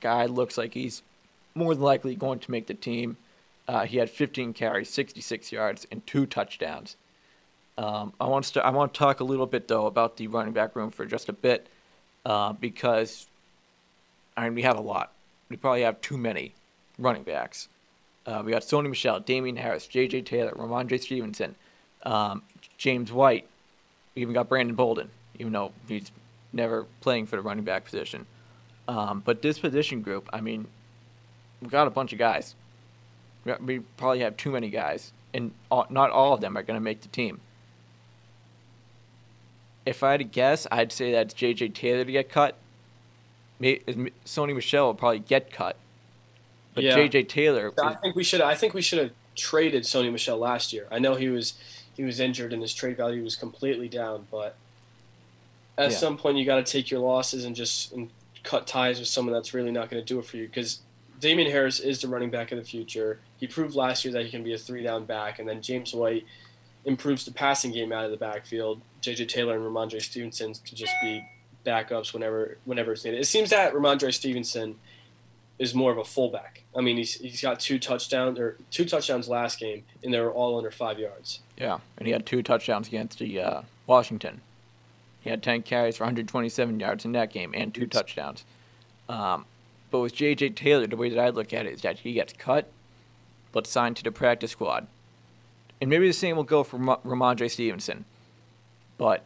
[0.00, 1.02] guy looks like he's
[1.54, 3.16] more than likely going to make the team.
[3.68, 6.96] Uh, he had 15 carries, 66 yards, and two touchdowns.
[7.78, 10.52] Um, I want to I want to talk a little bit though about the running
[10.52, 11.68] back room for just a bit,
[12.26, 13.26] uh, because
[14.36, 15.12] I mean we have a lot.
[15.48, 16.54] We probably have too many
[16.98, 17.68] running backs.
[18.26, 20.22] Uh, we got Sony Michel, Damien Harris, J.J.
[20.22, 21.56] Taylor, Rhamondre Stevenson,
[22.04, 22.42] um,
[22.78, 23.48] James White.
[24.14, 26.12] We even got Brandon Bolden, even though he's
[26.52, 28.26] never playing for the running back position.
[28.86, 30.66] Um, but this position group, I mean,
[31.60, 32.54] we've got a bunch of guys.
[33.60, 36.84] We probably have too many guys, and all, not all of them are going to
[36.84, 37.40] make the team.
[39.84, 41.70] If I had to guess, I'd say that's J.J.
[41.70, 42.56] Taylor to get cut.
[43.60, 45.76] Sony Michel will probably get cut
[46.74, 46.96] but yeah.
[46.96, 47.72] JJ Taylor.
[47.82, 48.40] I think we should.
[48.40, 50.86] I think we should have traded Sony Michel last year.
[50.90, 51.54] I know he was
[51.96, 54.56] he was injured and his trade value was completely down, but
[55.76, 55.96] at yeah.
[55.96, 58.10] some point you got to take your losses and just and
[58.42, 60.80] cut ties with someone that's really not going to do it for you because
[61.20, 63.20] Damien Harris is the running back of the future.
[63.36, 65.92] He proved last year that he can be a three down back, and then James
[65.94, 66.24] White
[66.84, 68.80] improves the passing game out of the backfield.
[69.02, 71.24] JJ Taylor and Rhamondre Stevenson could just be
[71.64, 73.20] backups whenever whenever it's needed.
[73.20, 74.76] It seems that Rhamondre Stevenson
[75.58, 76.64] is more of a fullback.
[76.76, 80.32] I mean, he's he's got two touchdowns or two touchdowns last game, and they were
[80.32, 81.40] all under five yards.
[81.56, 84.40] Yeah, and he had two touchdowns against the uh, Washington.
[85.20, 88.44] He had 10 carries for 127 yards in that game and two touchdowns.
[89.08, 89.44] Um,
[89.90, 90.50] but with J.J.
[90.50, 92.68] Taylor, the way that I look at it is that he gets cut,
[93.52, 94.88] but signed to the practice squad.
[95.82, 98.04] And maybe the same will go for Rhamondre Stevenson.
[98.98, 99.24] But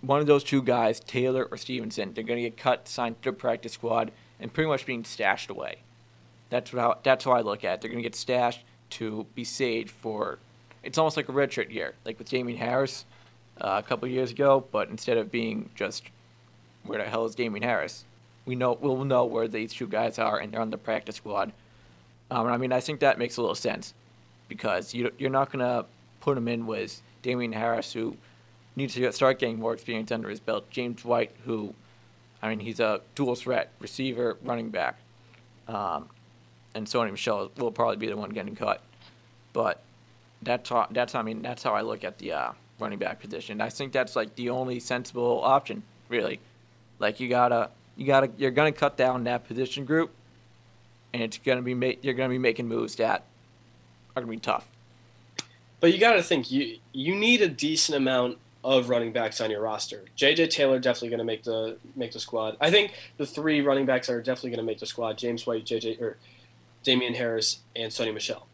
[0.00, 3.32] one of those two guys, Taylor or Stevenson, they're going to get cut, signed to
[3.32, 5.78] the practice squad, and pretty much being stashed away.
[6.48, 7.80] That's how that's how I look at it.
[7.80, 10.38] They're going to get stashed to be saved for.
[10.84, 13.04] It's almost like a redshirt year, like with Damien Harris
[13.60, 14.64] uh, a couple years ago.
[14.70, 16.04] But instead of being just
[16.84, 18.04] where the hell is Damien Harris,
[18.46, 21.52] we know we'll know where these two guys are, and they're on the practice squad.
[22.30, 23.92] Um, I mean, I think that makes a little sense
[24.48, 25.86] because you you're not going to
[26.20, 28.16] put him in with Damien Harris, who
[28.76, 30.70] needs to start getting more experience under his belt.
[30.70, 31.74] James White, who,
[32.42, 34.98] I mean, he's a dual threat receiver, running back.
[35.66, 36.08] Um,
[36.74, 38.82] and Sony Michel will probably be the one getting cut.
[39.52, 39.82] But
[40.42, 43.60] that's how, that's I mean that's how I look at the uh, running back position.
[43.60, 46.40] I think that's like the only sensible option, really.
[46.98, 50.10] Like you gotta you gotta you're gonna cut down that position group,
[51.12, 53.24] and it's gonna be ma- you're gonna be making moves that
[54.18, 54.66] are gonna be tough.
[55.80, 59.62] But you gotta think you you need a decent amount of running backs on your
[59.62, 60.04] roster.
[60.16, 62.56] JJ Taylor definitely going to make the make the squad.
[62.60, 65.64] I think the three running backs are definitely going to make the squad: James White,
[65.64, 66.16] JJ or
[66.82, 68.46] Damien Harris, and Sony Michel.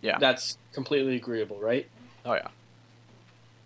[0.00, 1.86] Yeah, that's completely agreeable, right?
[2.24, 2.48] Oh yeah.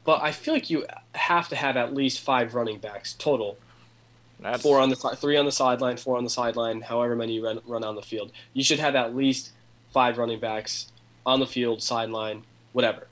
[0.04, 3.58] But I feel like you have to have at least five running backs total.
[4.40, 4.62] That's...
[4.62, 7.60] Four on the three on the sideline, four on the sideline, however many you run,
[7.66, 8.32] run on the field.
[8.52, 9.50] You should have at least
[9.92, 10.92] five running backs
[11.24, 13.06] on the field, sideline, whatever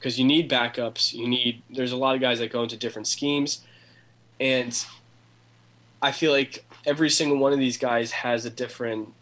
[0.00, 1.12] because you need backups.
[1.12, 3.60] You need there's a lot of guys that go into different schemes,
[4.40, 4.84] and
[6.02, 9.12] I feel like every single one of these guys has a different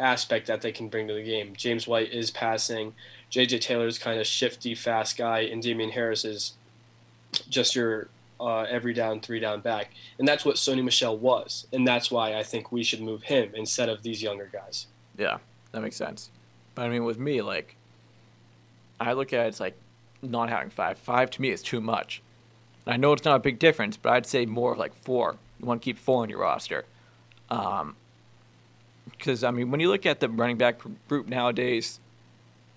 [0.00, 1.54] aspect that they can bring to the game.
[1.56, 2.94] James White is passing.
[3.30, 3.58] J.J.
[3.60, 6.54] Taylor is kind of shifty, fast guy, and Damien Harris is
[7.48, 8.08] just your
[8.40, 9.90] uh, every down, three down back.
[10.18, 11.66] And that's what Sony Michel was.
[11.72, 14.86] And that's why I think we should move him instead of these younger guys.
[15.16, 15.38] Yeah,
[15.72, 16.30] that makes sense.
[16.74, 17.76] But I mean, with me, like,
[19.00, 19.76] I look at it, it's like
[20.22, 20.98] not having five.
[20.98, 22.22] Five to me is too much.
[22.86, 25.36] And I know it's not a big difference, but I'd say more of like four.
[25.60, 26.84] You want to keep four on your roster.
[27.50, 27.96] Um,
[29.10, 32.00] because I mean, when you look at the running back group nowadays,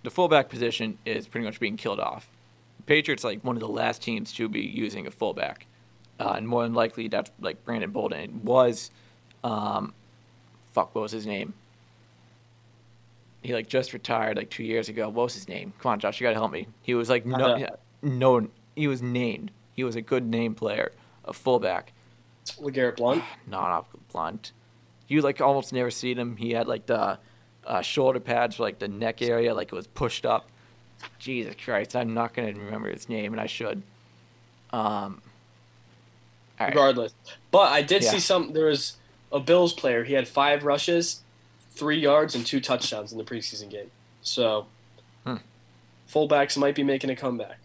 [0.04, 2.28] the fullback position is pretty much being killed off.
[2.78, 5.68] The Patriots like one of the last teams to be using a fullback,
[6.20, 8.90] uh, and more than likely that's like Brandon Bolden was.
[9.44, 9.94] Um,
[10.74, 11.54] fuck, what was his name?
[13.42, 15.10] He like just retired like two years ago.
[15.10, 15.74] What was his name?
[15.80, 16.68] Come on, Josh, you gotta help me.
[16.84, 17.66] He was like no,
[18.02, 19.52] no, he was named.
[19.74, 20.92] He was a good name player,
[21.26, 21.94] a fullback.
[22.60, 23.24] LeGarrette Blount.
[23.48, 24.52] no, not Blount.
[25.08, 26.38] You like almost never seen him.
[26.38, 27.18] He had like the
[27.66, 30.50] uh, shoulder pads for like the neck area, like it was pushed up.
[31.18, 33.82] Jesus Christ, I'm not gonna remember his name, and I should.
[34.72, 35.22] Um.
[36.60, 36.70] Right.
[36.70, 37.16] Regardless,
[37.50, 38.12] but I did yeah.
[38.12, 38.54] see some.
[38.54, 38.98] There was
[39.32, 40.04] a Bills player.
[40.04, 41.22] He had five rushes
[41.72, 43.92] three yards and two touchdowns in the preseason game.
[44.22, 44.68] So,
[45.26, 45.38] hmm.
[46.10, 47.60] fullbacks might be making a comeback.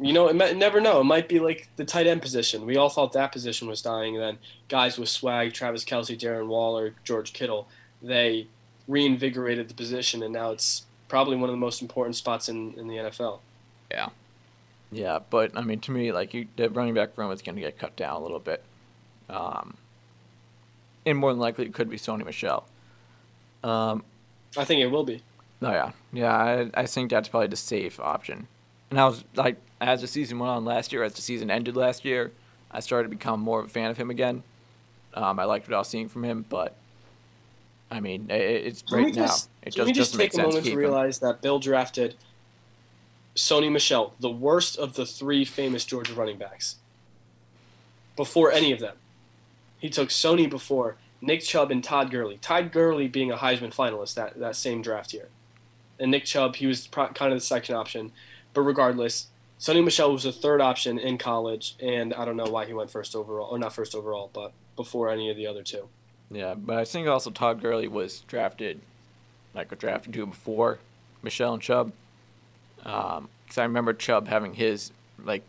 [0.00, 1.00] You know, it might, never know.
[1.00, 2.64] It might be like the tight end position.
[2.64, 4.14] We all thought that position was dying.
[4.14, 7.66] And then guys with swag, Travis Kelce, Darren Waller, George Kittle,
[8.00, 8.46] they
[8.86, 12.86] reinvigorated the position, and now it's probably one of the most important spots in, in
[12.86, 13.40] the NFL.
[13.90, 14.10] Yeah.
[14.90, 17.60] Yeah, but I mean, to me, like you, the running back room is going to
[17.60, 18.62] get cut down a little bit,
[19.28, 19.76] um,
[21.04, 22.64] and more than likely it could be Sony Michel.
[23.68, 24.04] Um,
[24.56, 25.22] I think it will be.
[25.60, 26.34] Oh yeah, yeah.
[26.34, 28.46] I, I think that's probably the safe option.
[28.90, 31.76] And I was like, as the season went on last year, as the season ended
[31.76, 32.32] last year,
[32.70, 34.42] I started to become more of a fan of him again.
[35.14, 36.76] Um, I liked what I was seeing from him, but
[37.90, 39.26] I mean, it, it's right now.
[39.26, 41.28] Just, it just, just take a moment to, to realize him.
[41.28, 42.14] that Bill drafted
[43.34, 46.76] Sony Michel, the worst of the three famous Georgia running backs,
[48.16, 48.96] before any of them.
[49.78, 52.38] He took Sony before, Nick Chubb and Todd Gurley.
[52.38, 55.28] Todd Gurley being a Heisman finalist that, that same draft year.
[55.98, 58.12] And Nick Chubb, he was pro- kind of the second option.
[58.54, 62.66] But regardless, Sony Michel was the third option in college, and I don't know why
[62.66, 65.88] he went first overall, or not first overall, but before any of the other two.
[66.30, 68.80] Yeah, but I think also Todd Gurley was drafted,
[69.54, 70.78] like a drafted two before
[71.22, 71.92] Michel and Chubb.
[72.76, 74.92] Because um, I remember Chubb having his
[75.24, 75.42] like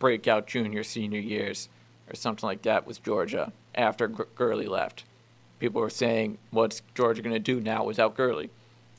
[0.00, 1.68] breakout junior senior years
[2.08, 5.04] or something like that with Georgia after Gurley left.
[5.58, 8.50] People were saying, what's Georgia going to do now without Gurley?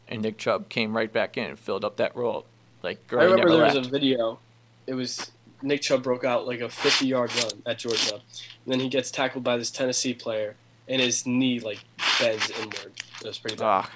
[0.08, 2.46] And Nick Chubb came right back in and filled up that role.
[2.84, 3.78] Like Gurley I remember there left.
[3.78, 4.40] was a video.
[4.88, 8.16] It was Nick Chubb broke out like a 50 yard run at Georgia.
[8.16, 10.56] And then he gets tackled by this Tennessee player.
[10.88, 11.80] and his knee like
[12.20, 12.92] bends inward.
[13.22, 13.66] It was pretty bad.
[13.66, 13.92] Ah,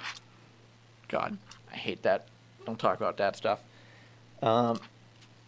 [1.08, 1.36] God,
[1.72, 2.26] I hate that.
[2.64, 3.60] Don't talk about that stuff.
[4.42, 4.80] Um,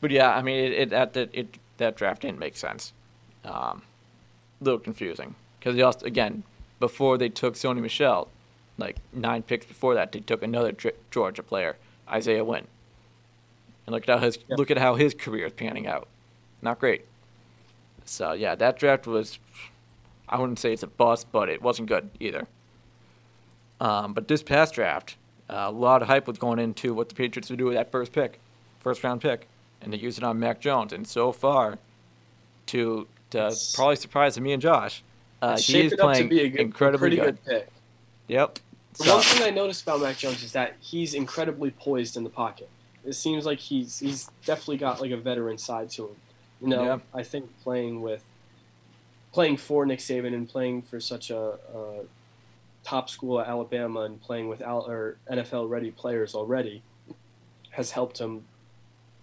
[0.01, 2.93] but yeah, I mean, it, it that that it that draft didn't make sense.
[3.45, 3.83] Um,
[4.61, 6.43] little confusing because they also again
[6.81, 8.29] before they took Sony Michel,
[8.77, 11.77] like nine picks before that, they took another Ge- Georgia player,
[12.09, 12.67] Isaiah Wynn.
[13.87, 16.09] And look at how his look at how his career is panning out.
[16.63, 17.05] Not great.
[18.05, 19.39] So yeah, that draft was,
[20.29, 22.47] I wouldn't say it's a bust, but it wasn't good either.
[23.81, 25.17] Um, but this past draft,
[25.49, 27.91] uh, a lot of hype was going into what the Patriots would do with that
[27.91, 28.41] first pick,
[28.81, 29.47] first round pick,
[29.81, 30.93] and they used it on Mac Jones.
[30.93, 31.79] And so far,
[32.67, 35.03] to, It's- probably surprise me and Josh,
[35.43, 37.39] uh, It's he is to playing be a good, incredibly pretty good.
[37.45, 37.68] good pick.
[38.29, 38.59] Yep.
[38.95, 42.24] The So- one thing I noticed about Mac Jones is that he's incredibly poised in
[42.24, 42.68] the pocket.
[43.05, 46.16] It seems like he's he's definitely got like a veteran side to him.
[46.61, 46.99] You know, Yeah.
[47.14, 48.22] I think playing with
[49.33, 51.39] playing for Nick Saban and playing for such a,
[51.74, 52.05] a
[52.83, 56.83] top school at Alabama and playing with Al, or NFL ready players already
[57.70, 58.45] has helped him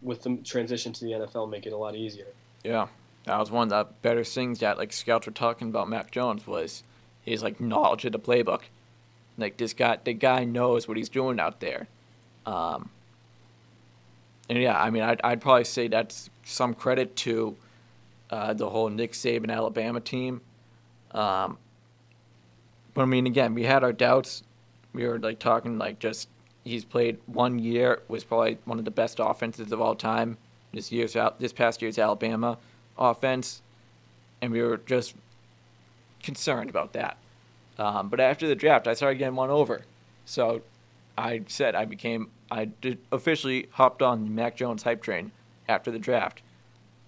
[0.01, 2.28] with the transition to the NFL make it a lot easier.
[2.64, 2.88] Yeah,
[3.26, 6.45] that was one of the better things that like scouts were talking about Mac Jones
[6.45, 6.84] was
[7.23, 8.61] his like knowledge of the playbook.
[9.38, 11.88] Like this guy, the guy knows what he's doing out there.
[12.45, 12.89] Um,
[14.47, 17.55] and yeah, I mean, I'd I'd probably say that's some credit to
[18.30, 20.41] uh, the whole Nick Saban Alabama team.
[21.11, 21.57] Um,
[22.93, 24.43] but I mean, again, we had our doubts.
[24.93, 26.30] We were like talking like just
[26.63, 30.38] he's played one year was probably one of the best offenses of all time.
[30.73, 32.57] This year's out this past year's Alabama
[32.98, 33.62] offense,
[34.41, 35.16] and we were just
[36.22, 37.18] concerned about that.
[37.78, 39.82] Um, but after the draft, I started getting one over.
[40.26, 40.62] So
[41.18, 45.32] I said I became I did officially hopped on the Mac Jones hype train
[45.68, 46.41] after the draft,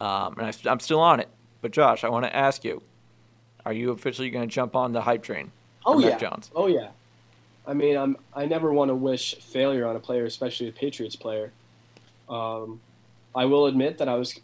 [0.01, 1.29] um, and I, I'm still on it.
[1.61, 2.81] But Josh, I want to ask you:
[3.65, 5.51] Are you officially going to jump on the hype train?
[5.85, 6.29] Oh Mac yeah.
[6.29, 6.51] Jones.
[6.55, 6.89] Oh yeah.
[7.65, 11.15] I mean, I'm I never want to wish failure on a player, especially a Patriots
[11.15, 11.51] player.
[12.29, 12.79] Um,
[13.35, 14.39] I will admit that I was.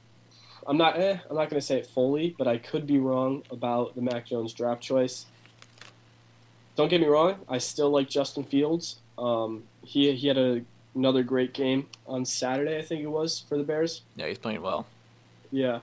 [0.68, 0.98] I'm not.
[1.00, 4.02] Eh, I'm not going to say it fully, but I could be wrong about the
[4.02, 5.26] Mac Jones draft choice.
[6.76, 7.36] Don't get me wrong.
[7.48, 8.98] I still like Justin Fields.
[9.18, 10.62] Um, he he had a,
[10.96, 12.78] another great game on Saturday.
[12.80, 14.02] I think it was for the Bears.
[14.16, 14.86] Yeah, he's playing well.
[15.52, 15.80] Yeah.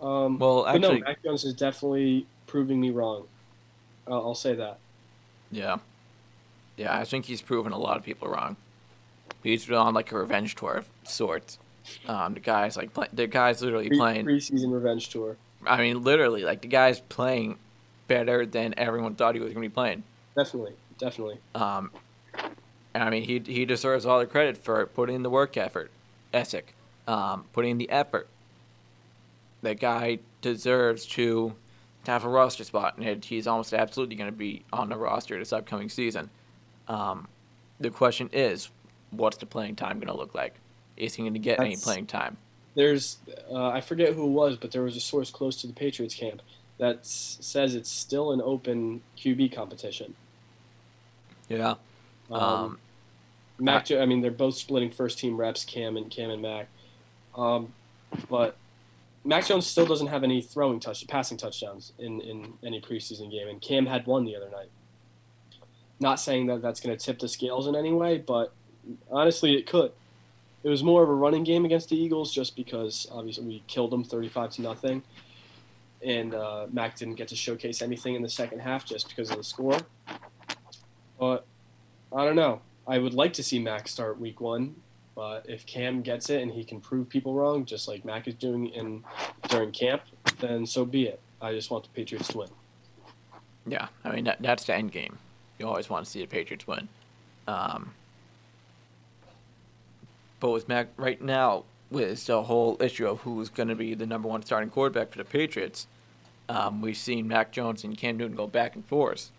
[0.00, 3.24] Um, Well, but no, actually, Mac Jones is definitely proving me wrong.
[4.06, 4.78] Uh, I'll say that.
[5.50, 5.78] yeah,
[6.76, 6.96] yeah.
[6.96, 8.56] I think he's proven a lot of people wrong.
[9.42, 11.58] He's on like a revenge tour of sorts.
[12.06, 14.26] Um, the guy's like play, the guy's literally Pre- playing.
[14.26, 15.36] preseason revenge tour.
[15.66, 17.58] I mean, literally, like the guy's playing
[18.08, 20.02] better than everyone thought he was going to be playing.
[20.36, 21.38] Definitely, definitely.
[21.54, 21.90] Um,
[22.94, 25.90] I mean, he he deserves all the credit for putting in the work effort,
[26.32, 26.74] ethic,
[27.06, 28.28] um, putting in the effort.
[29.62, 31.54] That guy deserves to,
[32.04, 35.38] to have a roster spot, and he's almost absolutely going to be on the roster
[35.38, 36.30] this upcoming season.
[36.88, 37.28] Um,
[37.78, 38.70] the question is,
[39.10, 40.54] what's the playing time going to look like?
[40.96, 42.36] Is he going to get any playing time?
[42.74, 43.18] There's,
[43.50, 46.14] uh, I forget who it was, but there was a source close to the Patriots
[46.14, 46.40] camp
[46.78, 50.14] that says it's still an open QB competition.
[51.48, 51.74] Yeah.
[52.30, 52.78] Um, Um,
[53.58, 56.68] Mac, Jo- I mean, they're both splitting first team reps, Cam and Cam and Mac.
[57.36, 57.72] Um,
[58.28, 58.56] but
[59.24, 63.48] Mac Jones still doesn't have any throwing touch, passing touchdowns in, in any preseason game,
[63.48, 64.70] and Cam had one the other night.
[66.00, 68.52] Not saying that that's going to tip the scales in any way, but
[69.10, 69.92] honestly, it could.
[70.64, 73.90] It was more of a running game against the Eagles, just because obviously we killed
[73.90, 75.02] them thirty-five to nothing,
[76.02, 79.38] and uh, Mac didn't get to showcase anything in the second half just because of
[79.38, 79.78] the score.
[81.18, 81.44] But
[82.14, 82.60] I don't know.
[82.86, 84.76] I would like to see Mac start week one,
[85.14, 88.34] but if Cam gets it and he can prove people wrong, just like Mac is
[88.34, 89.04] doing in
[89.48, 90.02] during camp,
[90.40, 91.20] then so be it.
[91.40, 92.48] I just want the Patriots to win.
[93.66, 95.18] Yeah, I mean that, that's the end game.
[95.58, 96.88] You always want to see the Patriots win.
[97.46, 97.94] Um,
[100.42, 104.06] but with Mac right now, with the whole issue of who's going to be the
[104.06, 105.86] number one starting quarterback for the Patriots,
[106.48, 109.30] um, we've seen Mac Jones and Cam Newton go back and forth.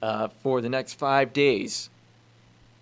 [0.00, 1.90] Uh, for the next five days,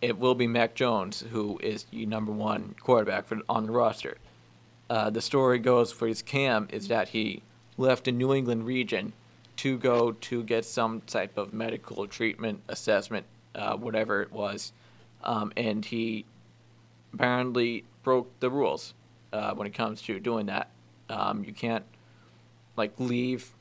[0.03, 4.18] it will be Mac Jones who is the number one quarterback for, on the roster.
[4.90, 7.42] Uh, the story goes for his Cam is that he
[7.78, 9.14] left the New England region
[9.57, 13.24] to go to get some type of medical treatment, assessment,
[13.55, 14.74] uh, whatever it was,
[15.24, 16.26] um, and he
[17.12, 18.94] apparently broke the rules
[19.32, 20.70] uh, when it comes to doing that.
[21.09, 21.84] Um, you can't
[22.76, 23.54] like leave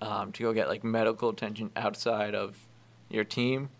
[0.00, 2.56] um, to go get like medical attention outside of
[3.08, 3.70] your team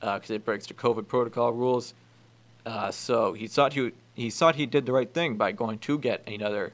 [0.00, 1.94] because it breaks the COVID protocol rules.
[2.64, 5.98] Uh, so he thought he he thought he did the right thing by going to
[5.98, 6.72] get another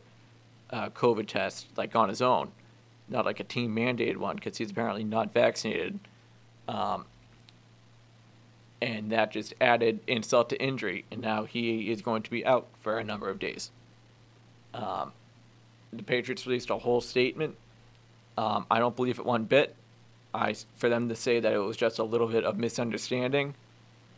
[0.70, 2.51] uh, COVID test like on his own,
[3.09, 6.01] not like a team mandated one because he's apparently not vaccinated.
[6.68, 7.07] Um,
[8.81, 12.66] and that just added insult to injury, and now he is going to be out
[12.81, 13.70] for a number of days.
[14.74, 15.12] Um,
[15.93, 17.57] the Patriots released a whole statement.
[18.37, 19.74] Um, I don't believe it one bit.
[20.35, 23.55] I for them to say that it was just a little bit of misunderstanding,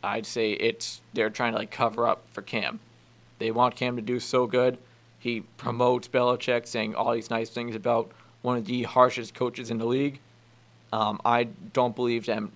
[0.03, 2.79] I'd say it's they're trying to like cover up for Cam.
[3.37, 4.77] They want Cam to do so good.
[5.17, 9.77] He promotes Belichick, saying all these nice things about one of the harshest coaches in
[9.77, 10.19] the league.
[10.91, 12.51] Um, I don't believe them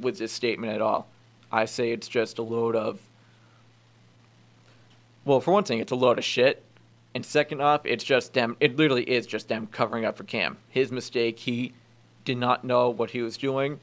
[0.00, 1.06] with this statement at all.
[1.52, 3.00] I say it's just a load of.
[5.24, 6.62] Well, for one thing, it's a load of shit.
[7.14, 8.56] And second off, it's just them.
[8.60, 10.58] It literally is just them covering up for Cam.
[10.68, 11.38] His mistake.
[11.40, 11.72] He
[12.24, 13.78] did not know what he was doing,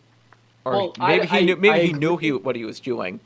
[0.66, 1.56] or Well, maybe I- he knew.
[1.56, 3.20] Maybe I he knew he what he was doing,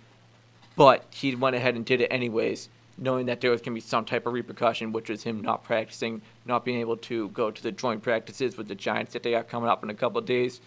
[0.76, 3.80] but he went ahead and did it anyways, knowing that there was going to be
[3.82, 7.64] some type of repercussion, which was him not practicing, not being able to go to
[7.64, 10.26] the joint practices with the Giants that they got coming up in a couple of
[10.26, 10.62] days,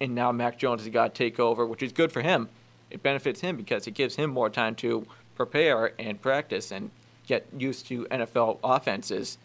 [0.00, 2.48] and now Mac Jones has got to take over, which is good for him.
[2.90, 6.90] It benefits him because it gives him more time to prepare and practice and
[7.26, 9.38] get used to NFL offenses.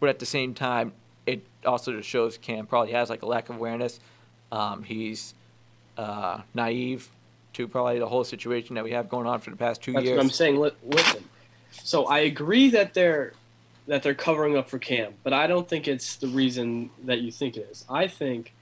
[0.00, 0.92] But at the same time,
[1.26, 3.98] it also just shows Cam probably has like a lack of awareness.
[4.52, 5.34] Um, he's
[5.96, 7.08] uh, naive
[7.54, 10.04] to probably the whole situation that we have going on for the past two That's
[10.04, 10.16] years.
[10.16, 10.60] what I'm saying.
[10.60, 11.24] Li- Listen,
[11.70, 13.32] so I agree that they're
[13.86, 17.30] that they're covering up for Cam, but I don't think it's the reason that you
[17.30, 17.84] think it is.
[17.88, 18.52] I think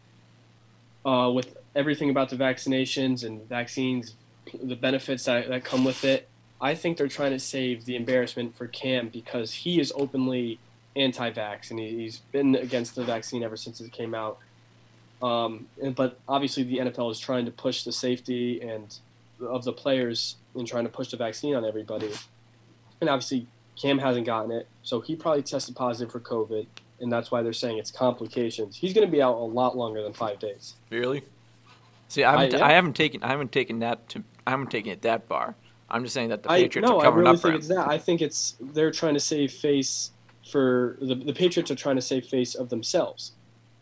[1.05, 4.15] uh, with everything about the vaccinations and vaccines,
[4.63, 6.29] the benefits that, that come with it,
[6.61, 10.59] I think they're trying to save the embarrassment for Cam because he is openly
[10.97, 14.39] anti-vax and he, he's been against the vaccine ever since it came out.
[15.23, 18.97] Um, and, but obviously, the NFL is trying to push the safety and
[19.41, 22.11] of the players and trying to push the vaccine on everybody.
[23.01, 23.47] And obviously,
[23.81, 26.67] Cam hasn't gotten it, so he probably tested positive for COVID,
[27.01, 28.77] and that's why they're saying it's complications.
[28.77, 30.75] He's going to be out a lot longer than five days.
[30.91, 31.25] Really?
[32.09, 34.93] See, I haven't, I- I, haven't taken, I haven't taken that to, I haven't taken
[34.93, 35.57] it that far.
[35.91, 37.59] I'm just saying that the Patriots I no, are I covering really up for think
[37.61, 37.89] it's that.
[37.89, 40.11] I think it's they're trying to save face
[40.51, 43.33] for the the Patriots are trying to save face of themselves,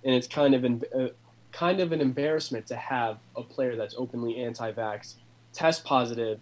[0.05, 1.09] and it's kind of an uh,
[1.53, 5.15] kind of an embarrassment to have a player that's openly anti-vax
[5.53, 6.41] test positive,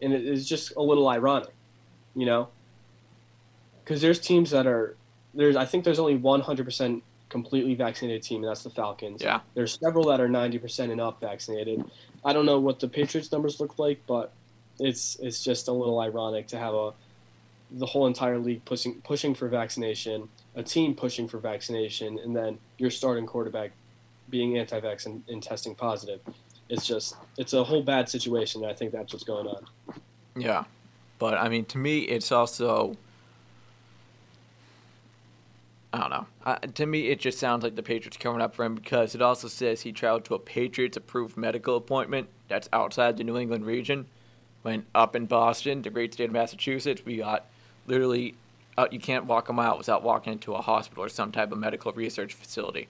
[0.00, 1.54] and it is just a little ironic,
[2.14, 2.48] you know.
[3.84, 4.96] Because there's teams that are
[5.34, 7.02] there's I think there's only 100%
[7.32, 9.22] completely vaccinated team, and that's the Falcons.
[9.22, 9.40] Yeah.
[9.54, 11.82] There's several that are 90% and up vaccinated.
[12.24, 14.32] I don't know what the Patriots numbers look like, but
[14.78, 16.92] it's it's just a little ironic to have a
[17.72, 22.58] the whole entire league pushing pushing for vaccination, a team pushing for vaccination, and then
[22.78, 23.72] your starting quarterback
[24.28, 26.20] being anti-vax and, and testing positive.
[26.68, 28.62] It's just it's a whole bad situation.
[28.62, 29.66] And I think that's what's going on.
[30.36, 30.64] Yeah,
[31.18, 32.96] but I mean, to me, it's also.
[35.94, 36.26] I don't know.
[36.44, 39.20] Uh, to me, it just sounds like the Patriots coming up for him because it
[39.20, 44.06] also says he traveled to a Patriots-approved medical appointment that's outside the New England region.
[44.62, 47.44] When up in Boston, the great state of Massachusetts, we got
[47.86, 48.34] literally,
[48.78, 51.58] uh, you can't walk a mile without walking into a hospital or some type of
[51.58, 52.88] medical research facility.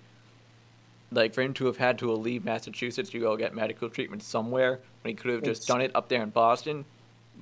[1.11, 4.81] Like for him to have had to leave Massachusetts to go get medical treatment somewhere
[5.03, 6.85] when he could have just It's- done it up there in Boston,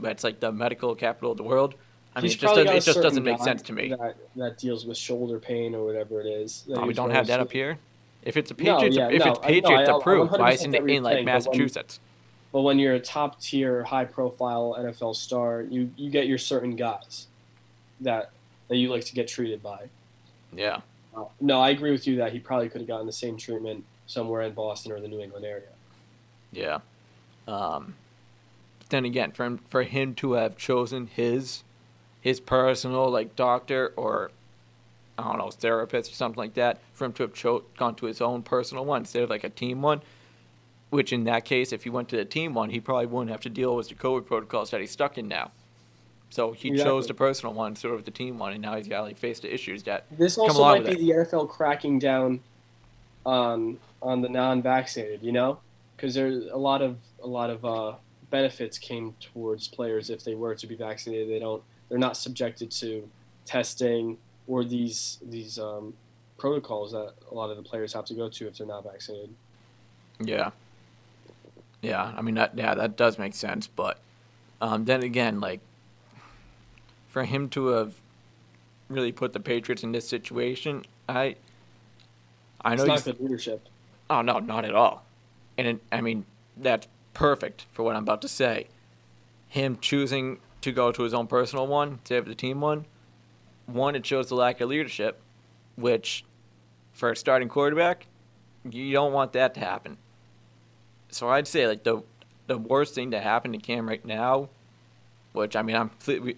[0.01, 1.75] that's like the medical capital of the world.
[2.17, 3.91] I mean, it just, doesn't, it just doesn't make sense to me.
[3.91, 6.65] That, that deals with shoulder pain or whatever it is.
[6.75, 7.79] Oh, we don't have that up here.
[8.23, 10.53] If it's a No, Patriots, yeah, if no, it's I- no, Patriots I- approved, why
[10.53, 12.01] isn't it in like you're but when- Massachusetts?
[12.53, 16.75] But when you're a top tier, high profile NFL star, you, you get your certain
[16.75, 17.29] guys
[18.01, 18.31] that
[18.69, 19.89] that you like to get treated by.
[20.53, 20.81] Yeah,
[21.17, 23.85] Uh, no, I agree with you that he probably could have gotten the same treatment
[24.07, 25.69] somewhere in Boston or the New England area.
[26.53, 26.79] yeah.
[27.49, 27.95] Um,
[28.91, 31.63] then again, for him, for him to have chosen his
[32.21, 34.31] his personal like doctor or
[35.19, 38.07] I don't know therapist or something like that, for him to have cho- gone to
[38.07, 40.01] his own personal one instead of like a team one,
[40.89, 43.41] which in that case, if he went to the team one, he probably wouldn't have
[43.43, 45.51] to deal with the COVID protocols that he's stuck in now.
[46.31, 47.07] So he chose Exactly.
[47.09, 49.53] the personal one instead of the team one, and now he's got like face the
[49.53, 52.41] issues that This also might be the NFL cracking down
[53.27, 55.59] on on the non-vaccinated, you know,
[55.97, 57.95] because there's a lot of a lot of uh,
[58.31, 61.29] benefits came towards players if they were to be vaccinated.
[61.29, 63.07] They don't, they're not subjected to
[63.45, 64.17] testing
[64.47, 65.93] or these these um,
[66.39, 69.35] protocols that a lot of the players have to go to if they're not vaccinated.
[70.19, 70.51] Yeah.
[71.83, 72.57] Yeah, I mean that.
[72.57, 73.67] Yeah, that does make sense.
[73.67, 73.99] But
[74.61, 75.61] um, then again, like
[77.09, 77.95] for him to have
[78.89, 81.37] really put the Patriots in this situation, I
[82.63, 83.67] I know It's not good leadership.
[84.11, 85.05] oh no, not at all.
[85.57, 86.27] And it, I mean
[86.57, 88.67] that's perfect for what I'm about to say.
[89.49, 92.87] Him choosing to go to his own personal one instead of the team one.
[93.67, 95.21] One, it shows the lack of leadership,
[95.77, 96.25] which
[96.93, 98.07] for a starting quarterback,
[98.69, 99.97] you don't want that to happen.
[101.11, 102.03] So I'd say like the
[102.47, 104.49] the worst thing to happen to Cam right now,
[105.33, 105.91] which I mean I'm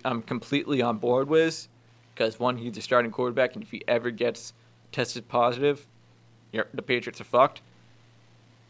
[0.05, 1.69] I'm completely on board with,
[2.15, 4.53] because one he's a starting quarterback, and if he ever gets
[4.93, 5.87] tested positive,
[6.53, 7.63] the Patriots are fucked.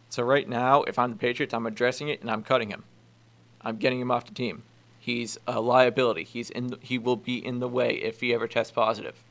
[0.09, 2.85] So right now, if I'm the Patriots, I'm addressing it and I'm cutting him.
[3.61, 4.63] I'm getting him off the team.
[5.03, 6.23] He's a liability.
[6.23, 6.77] He's in.
[6.81, 9.25] He will be in the way if he ever tests positive.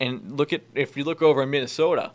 [0.00, 2.10] And look at if you look over in Minnesota,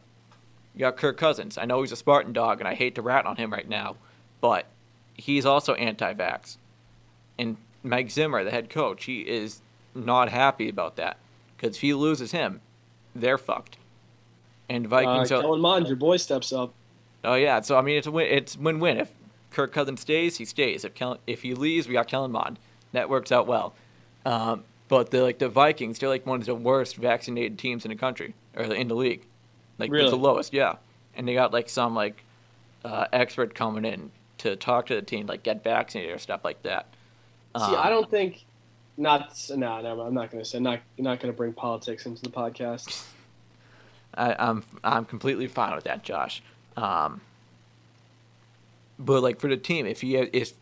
[0.75, 1.57] you got Kirk Cousins.
[1.57, 3.95] I know he's a Spartan dog, and I hate to rat on him right now,
[4.41, 4.65] but
[5.13, 6.57] he's also anti-vax.
[7.37, 9.61] And Mike Zimmer, the head coach, he is
[9.95, 11.19] not happy about that
[11.55, 12.59] because if he loses him,
[13.15, 13.77] they're fucked.
[14.67, 15.31] And Vikings.
[15.31, 16.73] Uh, Kellen Mond, your boy steps up.
[17.23, 18.27] Oh yeah, so I mean it's a win.
[18.29, 18.97] It's win-win.
[18.97, 19.13] If
[19.59, 20.85] Kirk Cousins stays, he stays.
[20.85, 22.59] If Kellen, if he leaves, we got Kellen Mond.
[22.93, 23.75] That works out well.
[24.25, 27.89] Um, but the like the Vikings, they're like one of the worst vaccinated teams in
[27.89, 29.25] the country or in the league.
[29.77, 30.09] Like really?
[30.09, 30.77] the lowest, yeah.
[31.13, 32.23] And they got like some like
[32.85, 36.63] uh, expert coming in to talk to the team, like get vaccinated or stuff like
[36.63, 36.85] that.
[37.57, 38.45] See, um, I don't think
[38.95, 42.21] not no, no, I'm not going to say not not going to bring politics into
[42.21, 43.05] the podcast.
[44.13, 46.41] I, am I'm, I'm completely fine with that, Josh.
[46.77, 47.19] Um,
[48.99, 50.53] but like for the team, if he if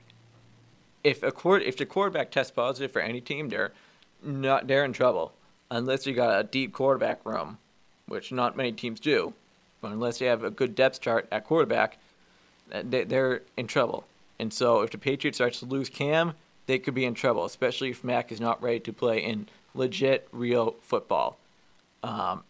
[1.03, 3.73] if a court if the quarterback tests positive for any team, they're
[4.23, 5.33] not they're in trouble
[5.69, 7.57] unless you got a deep quarterback room,
[8.07, 9.33] which not many teams do.
[9.81, 11.97] But unless you have a good depth chart at quarterback,
[12.69, 14.05] they're in trouble.
[14.39, 16.33] And so if the Patriots start to lose Cam,
[16.67, 20.27] they could be in trouble, especially if Mac is not ready to play in legit,
[20.31, 21.37] real football.
[22.03, 22.43] Um,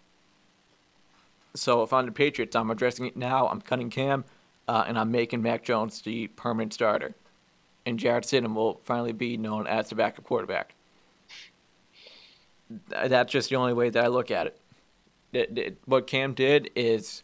[1.53, 3.47] so if I'm the Patriots, I'm addressing it now.
[3.47, 4.25] I'm cutting Cam,
[4.67, 7.13] uh, and I'm making Mac Jones the permanent starter.
[7.85, 10.73] And Jarrett Stidham will finally be known as the backup quarterback.
[12.89, 14.59] That's just the only way that I look at it.
[15.31, 17.23] it, it what Cam did is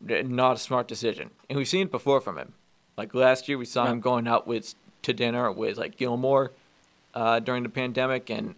[0.00, 2.54] not a smart decision, and we've seen it before from him.
[2.96, 3.92] Like last year, we saw yeah.
[3.92, 6.52] him going out with to dinner with like Gilmore
[7.12, 8.54] uh, during the pandemic, and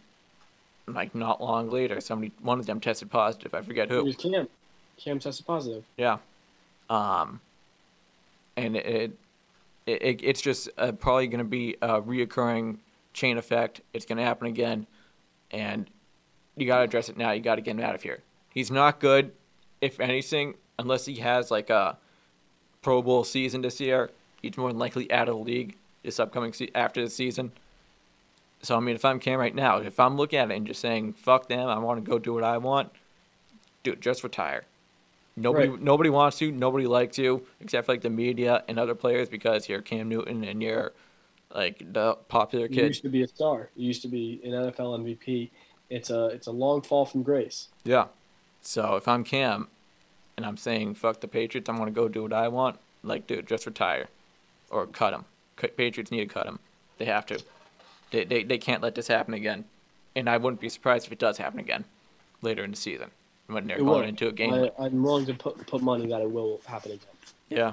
[0.87, 3.53] like not long later, somebody one of them tested positive.
[3.53, 3.99] I forget who.
[3.99, 4.49] It was Cam.
[4.97, 5.85] Cam tested positive.
[5.97, 6.19] Yeah.
[6.89, 7.41] Um,
[8.59, 8.87] and it,
[9.87, 12.79] it, it it's just uh, probably going to be a reoccurring
[13.13, 13.81] chain effect.
[13.93, 14.87] It's going to happen again,
[15.51, 15.89] and
[16.57, 17.31] you got to address it now.
[17.31, 18.23] You got to get him out of here.
[18.53, 19.33] He's not good,
[19.81, 21.97] if anything, unless he has like a
[22.83, 24.11] Pro Bowl season this year.
[24.43, 27.53] He's more than likely out of the league this upcoming se- after the season.
[28.63, 30.81] So I mean, if I'm Cam right now, if I'm looking at it and just
[30.81, 32.91] saying "fuck them," I want to go do what I want.
[33.85, 34.65] Dude, just retire.
[35.39, 35.81] Nobody, right.
[35.81, 36.53] nobody wants you.
[36.53, 40.45] Nobody likes you except for like the media and other players because you're Cam Newton
[40.45, 40.93] and you're
[41.55, 42.77] like the popular kid.
[42.77, 43.71] You used to be a star.
[43.77, 45.51] You used to be an NFL MVP.
[45.91, 47.69] It's a it's a long fall from grace.
[47.85, 48.07] Yeah.
[48.61, 49.69] So if I'm Cam,
[50.37, 52.79] and I'm saying fuck the Patriots, I'm gonna go do what I want.
[53.03, 54.09] Like, dude, just retire,
[54.71, 55.25] or cut him.
[55.57, 56.59] Patriots need to cut him.
[56.99, 57.41] They have to.
[58.11, 59.65] They, they, they can't let this happen again.
[60.17, 61.85] And I wouldn't be surprised if it does happen again
[62.43, 63.11] later in the season
[63.49, 64.09] when they're it going will.
[64.09, 64.53] into a game.
[64.53, 67.07] I, am willing to put put money that it will happen again.
[67.49, 67.73] Yeah,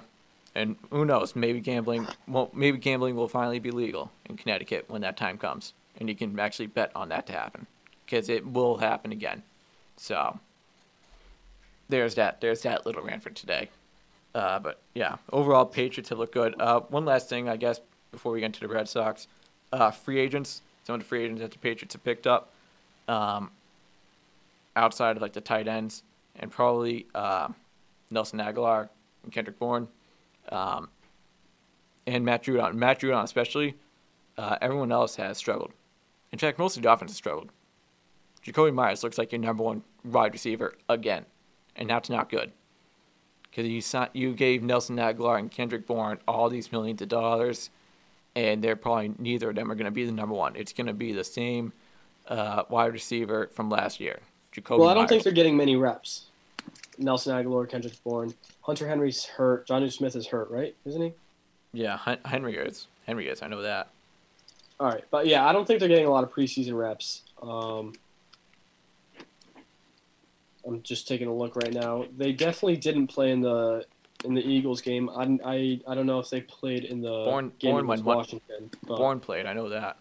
[0.55, 1.35] and who knows?
[1.35, 2.07] Maybe gambling.
[2.27, 6.15] Well, maybe gambling will finally be legal in Connecticut when that time comes, and you
[6.15, 7.67] can actually bet on that to happen
[8.05, 9.43] because it will happen again.
[9.97, 10.39] So
[11.89, 12.41] there's that.
[12.41, 13.69] There's that little rant for today.
[14.33, 16.55] Uh, but yeah, overall, Patriots have looked good.
[16.59, 17.79] Uh, one last thing, I guess,
[18.11, 19.27] before we get into the Red Sox,
[19.71, 20.61] uh, free agents.
[20.83, 22.51] Some of the free agents that the Patriots have picked up,
[23.07, 23.49] um,
[24.75, 26.03] outside of like the tight ends,
[26.35, 27.49] and probably uh,
[28.09, 28.89] Nelson Aguilar
[29.23, 29.87] and Kendrick Bourne,
[30.49, 30.89] um,
[32.07, 32.75] and Matt Judon.
[32.75, 33.75] Matt Judon, especially,
[34.37, 35.71] uh, everyone else has struggled.
[36.31, 37.51] In fact, most of the offense has struggled.
[38.45, 41.25] Jakobi Meyers looks like your number one wide receiver again,
[41.75, 42.51] and that's not good
[43.55, 47.69] because you you gave Nelson Aguilar and Kendrick Bourne all these millions of dollars,
[48.35, 50.55] and they're probably neither of them are going to be the number one.
[50.55, 51.73] It's going to be the same
[52.27, 54.19] uh, wide receiver from last year,
[54.55, 54.79] Jakobi.
[54.79, 55.09] Well, I don't Meyers.
[55.09, 56.25] think they're getting many reps.
[56.97, 59.67] Nelson Agholor, Kendrick Bourne, Hunter Henry's hurt.
[59.67, 60.75] Jonnu Smith is hurt, right?
[60.85, 61.13] Isn't he?
[61.73, 62.87] Yeah, Henry is.
[63.05, 63.41] Henry is.
[63.41, 63.89] I know that.
[64.79, 67.21] All right, but yeah, I don't think they're getting a lot of preseason reps.
[67.41, 67.93] Um,
[70.65, 72.05] I'm just taking a look right now.
[72.17, 73.85] They definitely didn't play in the
[74.23, 75.09] in the Eagles game.
[75.09, 78.71] I, I, I don't know if they played in the Bourne, game against Washington.
[78.87, 79.45] But Bourne played.
[79.45, 79.97] I know that.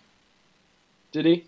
[1.13, 1.45] Did he?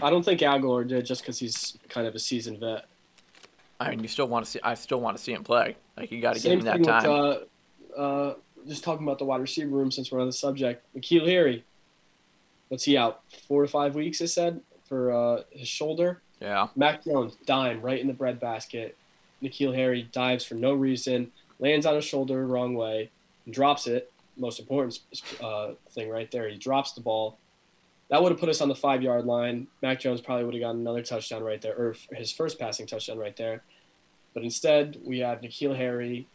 [0.00, 2.86] I don't think Agholor did, just because he's kind of a seasoned vet.
[3.80, 4.60] I mean, you still want to see.
[4.62, 5.76] I still want to see him play.
[5.96, 7.10] Like you got to give him that time.
[7.10, 7.48] With,
[7.96, 8.34] uh, uh,
[8.66, 11.64] just talking about the wide receiver room, since we're on the subject, N'Keal Harry.
[12.68, 13.22] What's he out?
[13.46, 16.22] Four to five weeks, I said, for uh, his shoulder.
[16.40, 16.68] Yeah.
[16.76, 18.96] Mac Jones, dime right in the breadbasket.
[19.42, 23.10] N'Keal Harry dives for no reason, lands on his shoulder wrong way,
[23.44, 24.12] and drops it.
[24.36, 25.00] Most important
[25.42, 26.48] uh, thing right there.
[26.48, 27.38] He drops the ball.
[28.10, 29.66] That would have put us on the five yard line.
[29.82, 33.18] Mac Jones probably would have gotten another touchdown right there, or his first passing touchdown
[33.18, 33.62] right there.
[34.34, 36.26] But instead, we have N'Keal Harry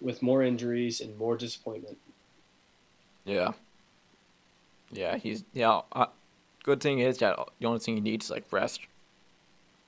[0.00, 1.98] with more injuries and more disappointment.
[3.24, 3.52] Yeah.
[4.92, 5.80] Yeah, he's yeah.
[5.92, 6.06] Uh,
[6.62, 8.80] good thing is that the only thing he needs is like rest.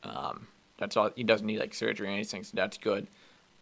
[0.03, 0.49] Um,
[0.79, 1.11] that's all.
[1.15, 3.07] He doesn't need like surgery or anything, so that's good.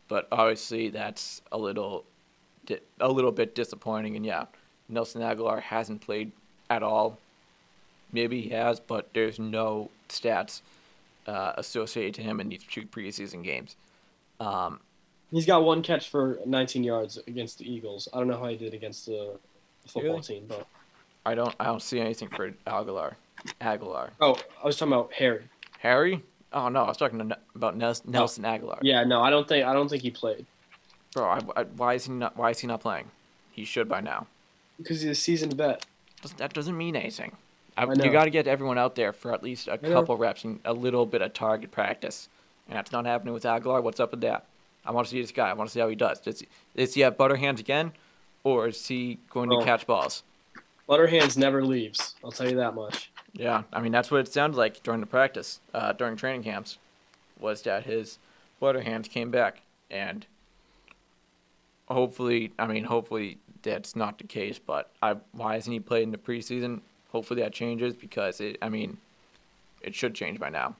[0.08, 2.04] But obviously, that's a little,
[3.00, 4.16] a little bit disappointing.
[4.16, 4.46] And yeah,
[4.88, 6.32] Nelson Aguilar hasn't played
[6.70, 7.18] at all.
[8.14, 10.62] Maybe he has, but there's no stats
[11.26, 13.74] uh, associated to him in these two preseason games.
[14.38, 14.78] Um,
[15.32, 18.08] He's got one catch for 19 yards against the Eagles.
[18.14, 19.36] I don't know how he did against the
[19.84, 20.22] football really?
[20.22, 20.64] team, but
[21.26, 21.52] I don't.
[21.58, 23.16] I don't see anything for Aguilar.
[23.60, 24.10] Agholor.
[24.20, 25.44] Oh, I was talking about Harry.
[25.80, 26.22] Harry?
[26.52, 28.12] Oh no, I was talking about Nelson,
[28.44, 28.78] Agholor.
[28.82, 29.66] Yeah, no, I don't think.
[29.66, 30.46] I don't think he played.
[31.12, 32.36] Bro, I, I, why is he not?
[32.36, 33.10] Why is he not playing?
[33.50, 34.28] He should by now.
[34.78, 35.84] Because he's a seasoned vet.
[36.36, 37.32] That doesn't mean anything.
[37.76, 40.60] I, you got to get everyone out there for at least a couple reps and
[40.64, 42.28] a little bit of target practice,
[42.68, 43.82] and that's not happening with Agholor.
[43.82, 44.46] What's up with that?
[44.86, 45.50] I want to see this guy.
[45.50, 46.20] I want to see how he does.
[46.20, 47.92] Does he, is he have butter hands again,
[48.44, 49.64] or is he going to oh.
[49.64, 50.22] catch balls?
[50.86, 52.14] Butter hands never leaves.
[52.22, 53.10] I'll tell you that much.
[53.32, 56.78] Yeah, I mean that's what it sounded like during the practice, uh, during training camps,
[57.40, 58.18] was that his
[58.60, 60.26] butter hands came back, and
[61.88, 64.60] hopefully, I mean hopefully that's not the case.
[64.64, 66.80] But I, why hasn't he played in the preseason?
[67.14, 68.58] Hopefully that changes because it.
[68.60, 68.98] I mean,
[69.80, 70.74] it should change by now.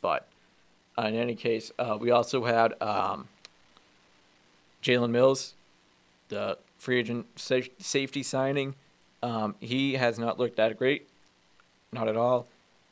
[0.00, 0.26] But
[0.96, 3.28] uh, in any case, uh, we also had um,
[4.82, 5.52] Jalen Mills,
[6.30, 8.76] the free agent safety signing.
[9.22, 11.06] Um, he has not looked that great,
[11.92, 12.46] not at all.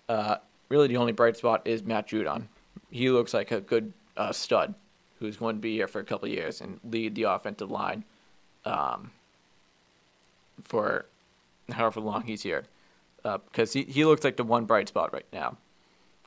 [0.06, 0.36] Uh,
[0.68, 2.42] really, the only bright spot is Matt Judon.
[2.90, 4.74] He looks like a good uh, stud
[5.18, 8.04] who's going to be here for a couple years and lead the offensive line
[8.66, 9.12] um,
[10.62, 11.06] for
[11.72, 12.64] however long he's here.
[13.22, 15.56] Because uh, he, he looks like the one bright spot right now.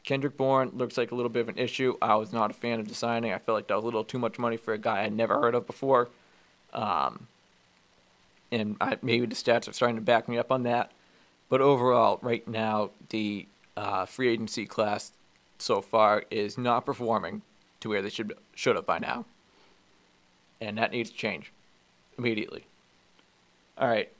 [0.03, 1.95] Kendrick Bourne looks like a little bit of an issue.
[2.01, 3.31] I was not a fan of the signing.
[3.31, 5.39] I felt like that was a little too much money for a guy I'd never
[5.39, 6.09] heard of before.
[6.73, 7.27] Um,
[8.51, 10.91] and I, maybe the stats are starting to back me up on that.
[11.49, 15.11] But overall, right now, the uh, free agency class
[15.59, 17.41] so far is not performing
[17.81, 19.25] to where they should should have by now,
[20.59, 21.51] and that needs to change
[22.17, 22.65] immediately.
[23.77, 24.11] All right,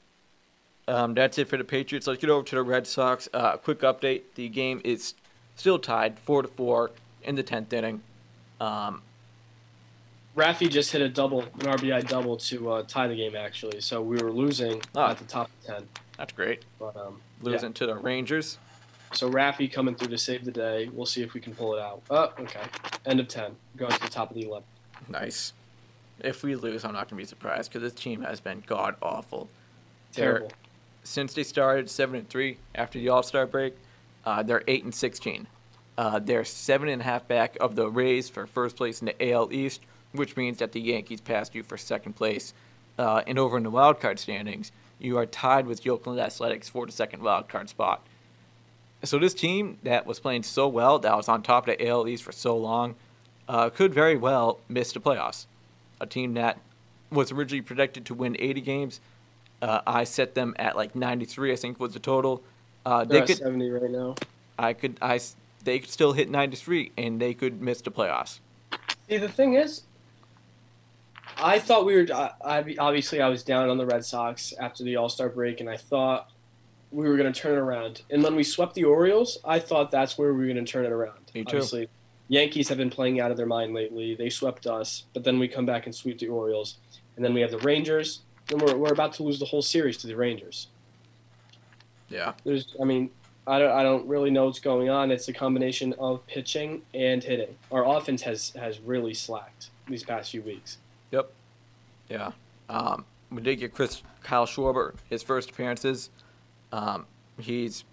[0.88, 2.06] um, that's it for the Patriots.
[2.06, 3.28] Let's get over to the Red Sox.
[3.32, 5.14] Uh, quick update: the game is
[5.56, 6.90] still tied, four to four
[7.22, 8.02] in the tenth inning.
[8.60, 9.02] Um,
[10.36, 13.80] Rafi just hit a double, an RBI double to uh, tie the game actually.
[13.80, 15.88] So we were losing oh, at the top of ten.
[16.16, 16.64] That's great.
[16.78, 17.74] But um, losing yeah.
[17.74, 18.58] to the Rangers.
[19.12, 20.88] So Rafi coming through to save the day.
[20.90, 22.02] We'll see if we can pull it out.
[22.10, 22.62] Oh, okay.
[23.04, 23.56] End of ten.
[23.76, 24.64] Going to the top of the eleven.
[25.08, 25.52] Nice.
[26.20, 29.48] If we lose, I'm not gonna be surprised because this team has been god awful.
[30.12, 30.48] Terrible.
[30.48, 30.56] They're,
[31.02, 33.76] since they started seven and three after the All Star break,
[34.24, 35.46] uh, they're eight and sixteen.
[35.98, 39.32] Uh, they're seven and a half back of the Rays for first place in the
[39.32, 39.82] AL East,
[40.12, 42.54] which means that the Yankees passed you for second place.
[42.98, 46.86] Uh, and over in the wild card standings, you are tied with Oakland Athletics for
[46.86, 48.06] the second wild card spot.
[49.04, 52.06] So this team that was playing so well, that was on top of the AL
[52.06, 52.94] East for so long,
[53.48, 55.46] uh, could very well miss the playoffs.
[56.00, 56.58] A team that
[57.10, 59.00] was originally projected to win 80 games,
[59.62, 62.42] uh, I set them at like 93, I think was the total.
[62.84, 64.16] Uh, they could 70 right now.
[64.58, 65.20] I could I
[65.64, 68.40] they could still hit 93 and they could miss the playoffs.
[69.08, 69.82] See, the thing is,
[71.38, 72.06] I thought we were.
[72.12, 75.70] I, obviously, I was down on the Red Sox after the All Star break, and
[75.70, 76.30] I thought
[76.90, 78.02] we were going to turn it around.
[78.10, 80.84] And when we swept the Orioles, I thought that's where we were going to turn
[80.84, 81.30] it around.
[81.34, 81.56] Me too.
[81.56, 81.88] Obviously,
[82.28, 84.14] Yankees have been playing out of their mind lately.
[84.14, 86.78] They swept us, but then we come back and sweep the Orioles,
[87.16, 88.20] and then we have the Rangers.
[88.52, 90.66] Then we're we're about to lose the whole series to the Rangers.
[92.10, 92.34] Yeah.
[92.44, 93.10] There's, I mean,
[93.46, 95.10] I don't, I don't really know what's going on.
[95.10, 97.56] It's a combination of pitching and hitting.
[97.70, 100.76] Our offense has has really slacked these past few weeks.
[101.10, 101.32] Yep.
[102.10, 102.32] Yeah.
[102.68, 106.10] Um, we did get Chris Kyle Schwarber his first appearances.
[106.72, 107.06] Um,
[107.40, 107.84] he's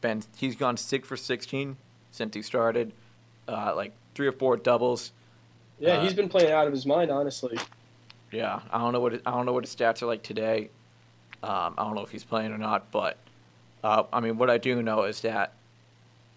[0.00, 1.76] been he's gone six for sixteen
[2.10, 2.92] since he started.
[3.46, 5.12] Uh, like three or four doubles.
[5.78, 7.56] Yeah, uh, he's been playing out of his mind, honestly.
[8.32, 10.70] Yeah, I don't know what I don't know what his stats are like today.
[11.42, 13.16] Um, I don't know if he's playing or not, but
[13.82, 15.54] uh, I mean, what I do know is that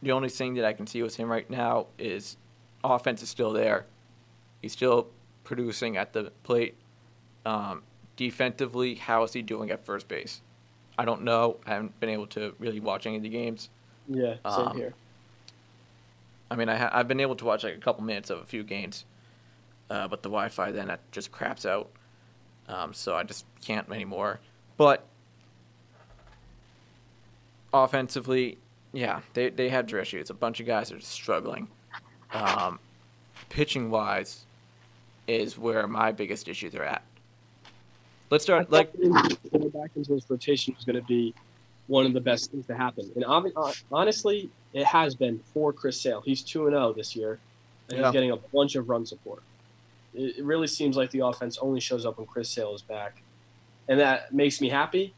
[0.01, 2.37] the only thing that I can see with him right now is
[2.83, 3.85] offense is still there.
[4.61, 5.07] He's still
[5.43, 6.75] producing at the plate.
[7.45, 7.83] Um,
[8.15, 10.41] defensively, how is he doing at first base?
[10.97, 11.57] I don't know.
[11.65, 13.69] I haven't been able to really watch any of the games.
[14.07, 14.93] Yeah, same um, here.
[16.51, 18.45] I mean, I ha- I've been able to watch like a couple minutes of a
[18.45, 19.05] few games,
[19.89, 21.89] uh, but the Wi-Fi then it just craps out,
[22.67, 24.39] um, so I just can't anymore.
[24.77, 25.05] But
[27.73, 28.57] offensively,
[28.91, 30.29] yeah, they they have their issues.
[30.29, 31.67] A bunch of guys are just struggling.
[32.33, 32.79] Um,
[33.49, 34.45] pitching wise,
[35.27, 37.03] is where my biggest issues are at.
[38.29, 41.33] Let's start like going back into this rotation was going to be
[41.87, 43.11] one of the best things to happen.
[43.15, 46.21] And uh, honestly, it has been for Chris Sale.
[46.21, 47.39] He's two and zero oh this year,
[47.89, 48.05] and yeah.
[48.05, 49.43] he's getting a bunch of run support.
[50.13, 53.23] It really seems like the offense only shows up when Chris Sale is back,
[53.87, 55.13] and that makes me happy.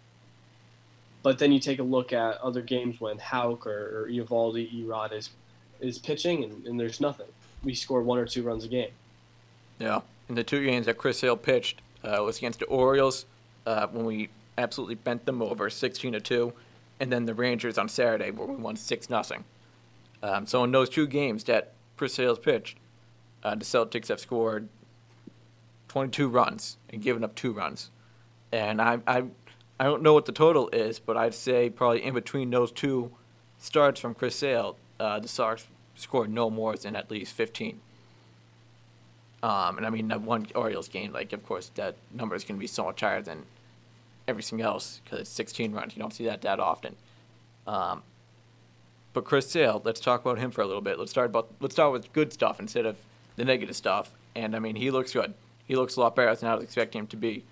[1.22, 5.12] But then you take a look at other games when Houck or, or Eovaldi, Erod
[5.12, 5.32] is
[5.82, 7.28] is pitching, and, and there's nothing.
[7.64, 8.92] We score one or two runs a game.
[9.80, 13.26] Yeah, in the two games that Chris Sale pitched uh, was against the Orioles
[13.66, 16.54] uh, when we absolutely bent them over, 16 to two,
[17.00, 19.44] and then the Rangers on Saturday where we won six nothing.
[20.24, 22.78] Um, so in those two games that Chris Sale's pitched,
[23.44, 24.70] uh, the Celtics have scored
[25.96, 27.90] 22 runs and given up two runs,
[28.52, 29.24] and I I
[29.80, 33.12] I don't know what the total is, but I'd say probably in between those two
[33.60, 37.80] starts from Chris Sale, uh, the Sox scored no more than at least 15.
[39.42, 42.58] Um, and I mean, that one Orioles game, like, of course, that number is going
[42.58, 43.44] to be so much higher than
[44.28, 45.96] everything else because it's 16 runs.
[45.96, 46.98] You don't see that that often.
[47.66, 48.04] Um,
[49.14, 51.00] but Chris Sale, let's talk about him for a little bit.
[51.00, 52.98] Let's start about let's start with good stuff instead of
[53.38, 54.12] the negative stuff.
[54.36, 55.34] And I mean, he looks good.
[55.66, 57.44] He looks a lot better than I was expecting him to be.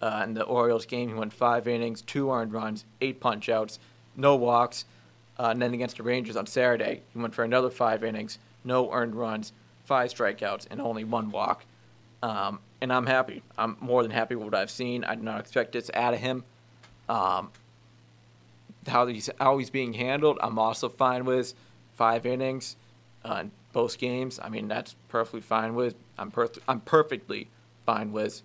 [0.00, 3.78] Uh, in the Orioles game, he went five innings, two earned runs, eight punch outs,
[4.14, 4.84] no walks.
[5.38, 8.92] Uh, and then against the Rangers on Saturday, he went for another five innings, no
[8.92, 9.52] earned runs,
[9.84, 11.64] five strikeouts, and only one walk.
[12.22, 13.42] Um, and I'm happy.
[13.56, 15.04] I'm more than happy with what I've seen.
[15.04, 16.44] I did not expect this out of him.
[17.08, 17.50] Um,
[18.86, 21.54] how he's how he's being handled, I'm also fine with.
[21.94, 22.76] Five innings,
[23.24, 24.38] uh, both games.
[24.42, 25.94] I mean, that's perfectly fine with.
[26.18, 27.48] I'm per- I'm perfectly
[27.86, 28.42] with.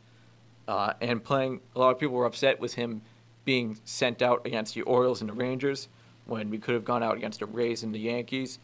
[0.68, 3.02] Uh, and playing, a lot of people were upset with him
[3.44, 5.88] being sent out against the Orioles and the Rangers
[6.26, 8.60] when we could have gone out against the Rays and the Yankees.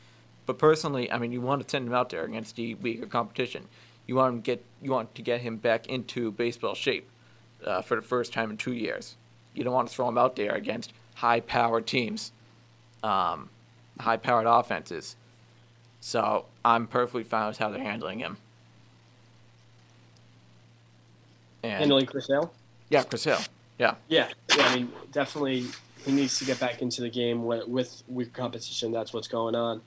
[0.46, 3.68] But personally, I mean, you want to send him out there against the weaker competition.
[4.06, 7.10] You want to get you want to get him back into baseball shape
[7.66, 9.18] uh, for the first time in two years.
[9.54, 12.32] You don't want to throw him out there against high-powered teams,
[13.04, 13.50] um,
[14.00, 15.16] high-powered offenses.
[16.00, 18.38] So I'm perfectly fine with how they're handling him.
[21.64, 22.54] And, handling Chris Sale?
[22.90, 23.40] Yeah, Chris Sale.
[23.78, 23.96] Yeah.
[24.08, 24.30] Yeah.
[24.56, 24.66] Yeah.
[24.66, 25.66] I mean, definitely,
[26.06, 28.92] he needs to get back into the game with, with weak competition.
[28.92, 29.82] That's what's going on.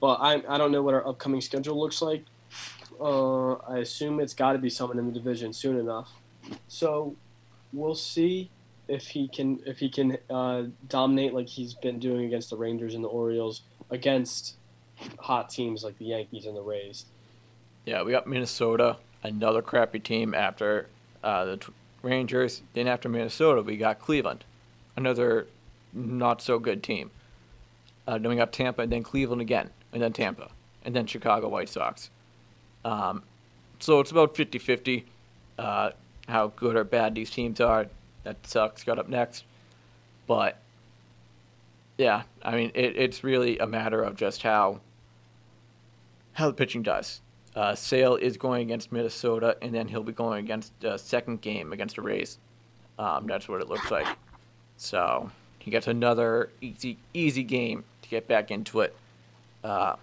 [0.00, 2.24] But I I don't know what our upcoming schedule looks like.
[3.00, 6.12] Uh, I assume it's got to be someone in the division soon enough.
[6.68, 7.16] So
[7.72, 8.50] we'll see
[8.86, 12.94] if he can if he can uh, dominate like he's been doing against the Rangers
[12.94, 14.56] and the Orioles against
[15.18, 17.06] hot teams like the Yankees and the Rays.
[17.84, 20.88] Yeah, we got Minnesota, another crappy team after
[21.22, 21.60] uh, the
[22.02, 22.62] Rangers.
[22.74, 24.44] Then after Minnesota, we got Cleveland,
[24.96, 25.46] another
[25.92, 27.10] not so good team.
[28.06, 30.50] Uh, then we got Tampa, and then Cleveland again and then Tampa,
[30.84, 32.10] and then Chicago White Sox.
[32.84, 33.22] Um,
[33.80, 35.06] so it's about 50 50
[35.58, 35.90] uh,
[36.28, 37.86] how good or bad these teams are.
[38.24, 38.84] That sucks.
[38.84, 39.44] Got up next.
[40.26, 40.58] But,
[41.96, 44.80] yeah, I mean, it, it's really a matter of just how
[46.34, 47.20] how the pitching does.
[47.58, 51.72] Uh, Sale is going against Minnesota, and then he'll be going against the second game
[51.72, 52.38] against the Rays.
[53.00, 54.06] Um, that's what it looks like.
[54.76, 58.94] So he gets another easy easy game to get back into it
[59.64, 59.96] uh,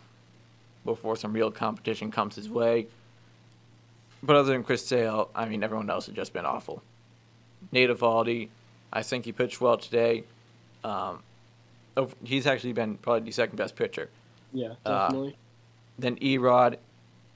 [0.84, 2.88] before some real competition comes his way.
[4.22, 6.84] But other than Chris Sale, I mean, everyone else has just been awful.
[7.72, 8.50] Nate Eovaldi,
[8.92, 10.26] I think he pitched well today.
[10.84, 11.24] Um,
[12.22, 14.10] he's actually been probably the second best pitcher.
[14.52, 15.30] Yeah, uh, definitely.
[15.30, 15.36] Uh,
[16.00, 16.76] then Erod,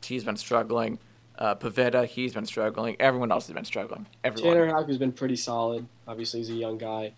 [0.03, 0.99] he's been struggling.
[1.37, 2.97] Uh, Pivetta, he's been struggling.
[2.99, 4.05] Everyone else has been struggling.
[4.23, 4.53] Everyone.
[4.53, 5.87] Tanner Houck has been pretty solid.
[6.07, 7.13] Obviously, he's a young guy,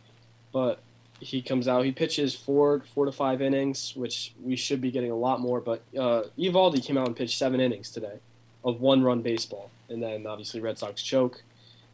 [0.52, 0.80] but
[1.20, 1.86] he comes out.
[1.86, 5.60] He pitches four four to five innings, which we should be getting a lot more.
[5.60, 8.20] But uh, came out and pitched seven innings today
[8.64, 11.44] of one run baseball, and then obviously Red Sox choke.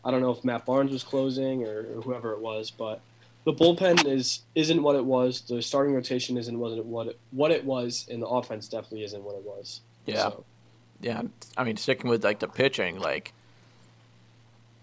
[0.03, 3.01] I don't know if Matt Barnes was closing or, or whoever it was, but
[3.43, 5.41] the bullpen is isn't what it was.
[5.41, 9.03] The starting rotation isn't what it what it, what it was, and the offense definitely
[9.03, 9.81] isn't what it was.
[10.05, 10.45] Yeah, so.
[11.01, 11.23] Yeah.
[11.55, 13.33] I mean, sticking with like the pitching, like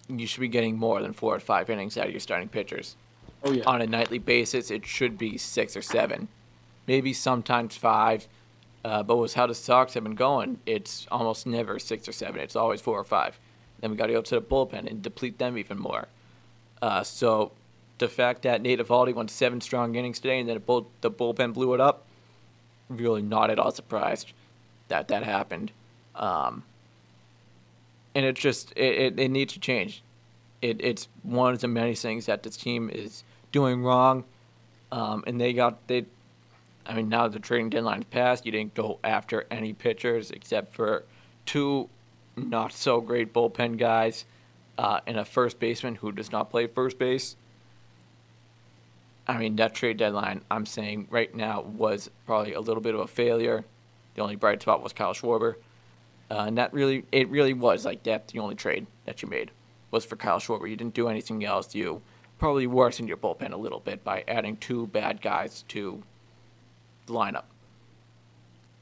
[0.08, 2.96] you should be getting more than four or five innings out of your starting pitchers.
[3.42, 3.64] Oh, yeah.
[3.64, 6.28] On a nightly basis, it should be six or seven,
[6.86, 8.26] maybe sometimes five.
[8.84, 12.40] Uh, but with how the Sox have been going, it's almost never six or seven.
[12.40, 13.38] It's always four or five.
[13.80, 16.08] Then we got to go to the bullpen and deplete them even more.
[16.82, 17.52] Uh, so
[17.98, 21.54] the fact that Nate Eovaldi won seven strong innings today and then bull, the bullpen
[21.54, 22.04] blew it up,
[22.88, 24.32] really not at all surprised
[24.88, 25.72] that that happened.
[26.16, 26.64] Um,
[28.14, 30.02] and it's just it, it, it needs to change.
[30.62, 34.24] It, it's one of the many things that this team is doing wrong.
[34.92, 36.06] Um, and they got they
[36.86, 41.04] I mean now the trading deadline's passed, you didn't go after any pitchers except for
[41.46, 41.88] two
[42.36, 44.24] not so great bullpen guys
[44.78, 47.36] uh, and a first baseman who does not play first base.
[49.26, 53.00] I mean, that trade deadline, I'm saying right now, was probably a little bit of
[53.00, 53.64] a failure.
[54.14, 55.54] The only bright spot was Kyle Schwarber.
[56.34, 59.52] Uh, and that really, it really was like that's the only trade that you made
[59.92, 60.68] was for Kyle Schwarber.
[60.68, 61.72] You didn't do anything else.
[61.76, 62.02] You
[62.40, 66.02] probably worsened your bullpen a little bit by adding two bad guys to
[67.06, 67.44] the lineup.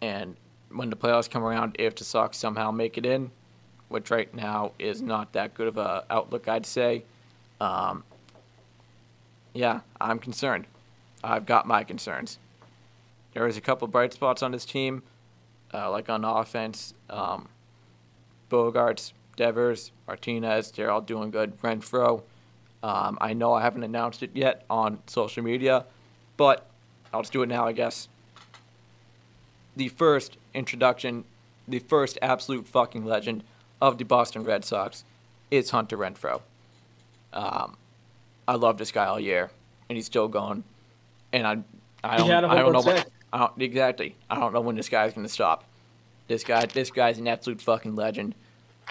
[0.01, 0.37] And
[0.71, 3.31] when the playoffs come around, if the Sox somehow make it in,
[3.91, 7.05] which right now is not that good of a outlook, I'd say.
[7.61, 8.03] Um,
[9.53, 10.65] yeah, I'm concerned.
[11.23, 12.39] I've got my concerns.
[13.35, 15.03] There is a couple bright spots on this team,
[15.73, 16.95] uh, like on offense.
[17.11, 17.49] Um,
[18.51, 21.59] Bogaerts, Devers, Martinez, they're all doing good.
[21.63, 22.23] Renfroe,
[22.83, 25.87] um, I know I haven't announced it yet on social media,
[26.37, 26.67] but
[27.13, 28.09] I'll just do it now, I guess.
[29.77, 31.25] The first introduction,
[31.67, 33.45] the first absolute fucking legend
[33.81, 35.05] of the Boston Red Sox
[35.51, 36.43] is Hunter Renfroe.
[37.33, 37.77] Um,
[38.47, 39.51] I love this guy all year,
[39.89, 40.65] and he's still going.
[41.33, 41.59] And I,
[42.05, 44.17] I don't, I don't know what, I don't, exactly.
[44.29, 45.65] I don't know when this guy's going to stop.
[46.29, 48.35] This guy, this guy's an absolute fucking legend,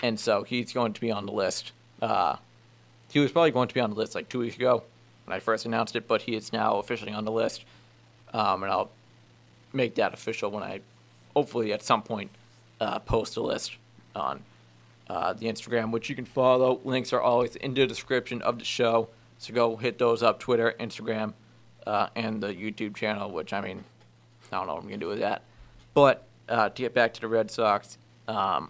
[0.01, 1.71] and so he's going to be on the list.
[2.01, 2.37] Uh,
[3.11, 4.83] he was probably going to be on the list like two weeks ago
[5.25, 7.65] when I first announced it, but he is now officially on the list,
[8.33, 8.91] um, and I'll
[9.73, 10.81] make that official when I,
[11.35, 12.31] hopefully at some point,
[12.79, 13.77] uh, post a list
[14.15, 14.41] on
[15.09, 16.79] uh, the Instagram, which you can follow.
[16.83, 19.09] Links are always in the description of the show.
[19.37, 21.33] So go hit those up Twitter, Instagram,
[21.87, 23.83] uh, and the YouTube channel, which I mean,
[24.51, 25.43] I don't know what I'm going to do with that.
[25.93, 27.97] But uh, to get back to the Red Sox,
[28.27, 28.69] um,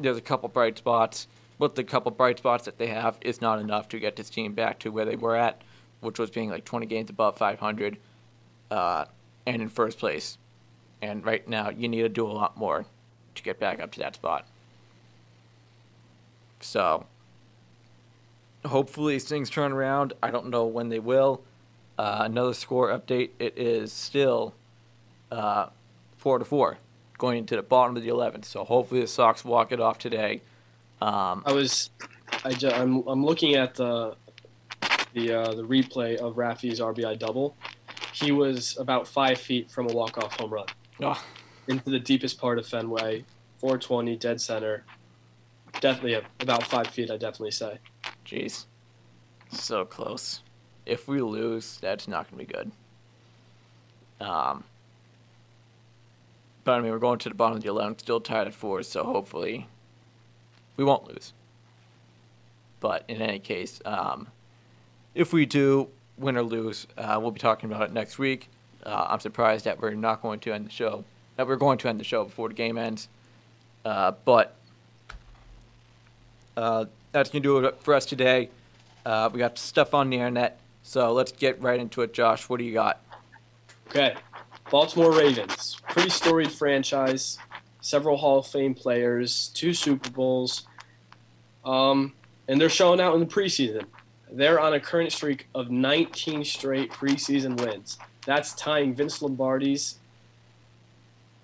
[0.00, 1.26] there's a couple bright spots,
[1.58, 4.54] but the couple bright spots that they have is not enough to get this team
[4.54, 5.60] back to where they were at,
[6.00, 7.96] which was being like 20 games above 500
[8.70, 9.04] uh,
[9.46, 10.38] and in first place.
[11.00, 12.86] And right now, you need to do a lot more
[13.34, 14.46] to get back up to that spot.
[16.60, 17.06] So
[18.64, 20.12] hopefully things turn around.
[20.22, 21.42] I don't know when they will.
[21.98, 23.30] Uh, another score update.
[23.38, 24.54] It is still
[25.30, 25.68] uh,
[26.16, 26.78] four to four,
[27.18, 28.44] going into the bottom of the eleventh.
[28.44, 30.42] So hopefully the Sox walk it off today.
[31.00, 31.90] Um, I was,
[32.44, 34.16] I just, I'm I'm looking at the
[35.14, 37.56] the uh, the replay of Rafi's RBI double.
[38.12, 40.66] He was about five feet from a walk off home run
[41.02, 41.24] oh,
[41.68, 43.24] into the deepest part of Fenway,
[43.58, 44.84] 420 dead center.
[45.80, 47.10] Definitely about five feet.
[47.10, 47.78] I definitely say.
[48.26, 48.64] jeez,
[49.50, 50.42] so close.
[50.86, 52.72] If we lose, that's not going to be good.
[54.20, 54.64] Um,
[56.64, 58.82] but I mean, we're going to the bottom of the eleventh, still tied at four,
[58.82, 59.66] so hopefully
[60.76, 61.32] we won't lose.
[62.80, 64.28] But in any case, um,
[65.14, 68.48] if we do win or lose, uh, we'll be talking about it next week.
[68.84, 71.04] Uh, I'm surprised that we're not going to end the show.
[71.36, 73.08] That we're going to end the show before the game ends.
[73.84, 74.54] Uh, but
[76.56, 78.50] uh, that's gonna do it for us today.
[79.06, 82.12] Uh, we got stuff on the internet, so let's get right into it.
[82.12, 83.00] Josh, what do you got?
[83.88, 84.14] Okay.
[84.70, 85.76] Baltimore Ravens.
[85.88, 87.38] Pretty storied franchise.
[87.80, 90.66] Several Hall of Fame players, two Super Bowls.
[91.64, 92.12] Um,
[92.48, 93.84] and they're showing out in the preseason.
[94.30, 97.98] They're on a current streak of 19 straight preseason wins.
[98.26, 99.96] That's tying Vince Lombardi's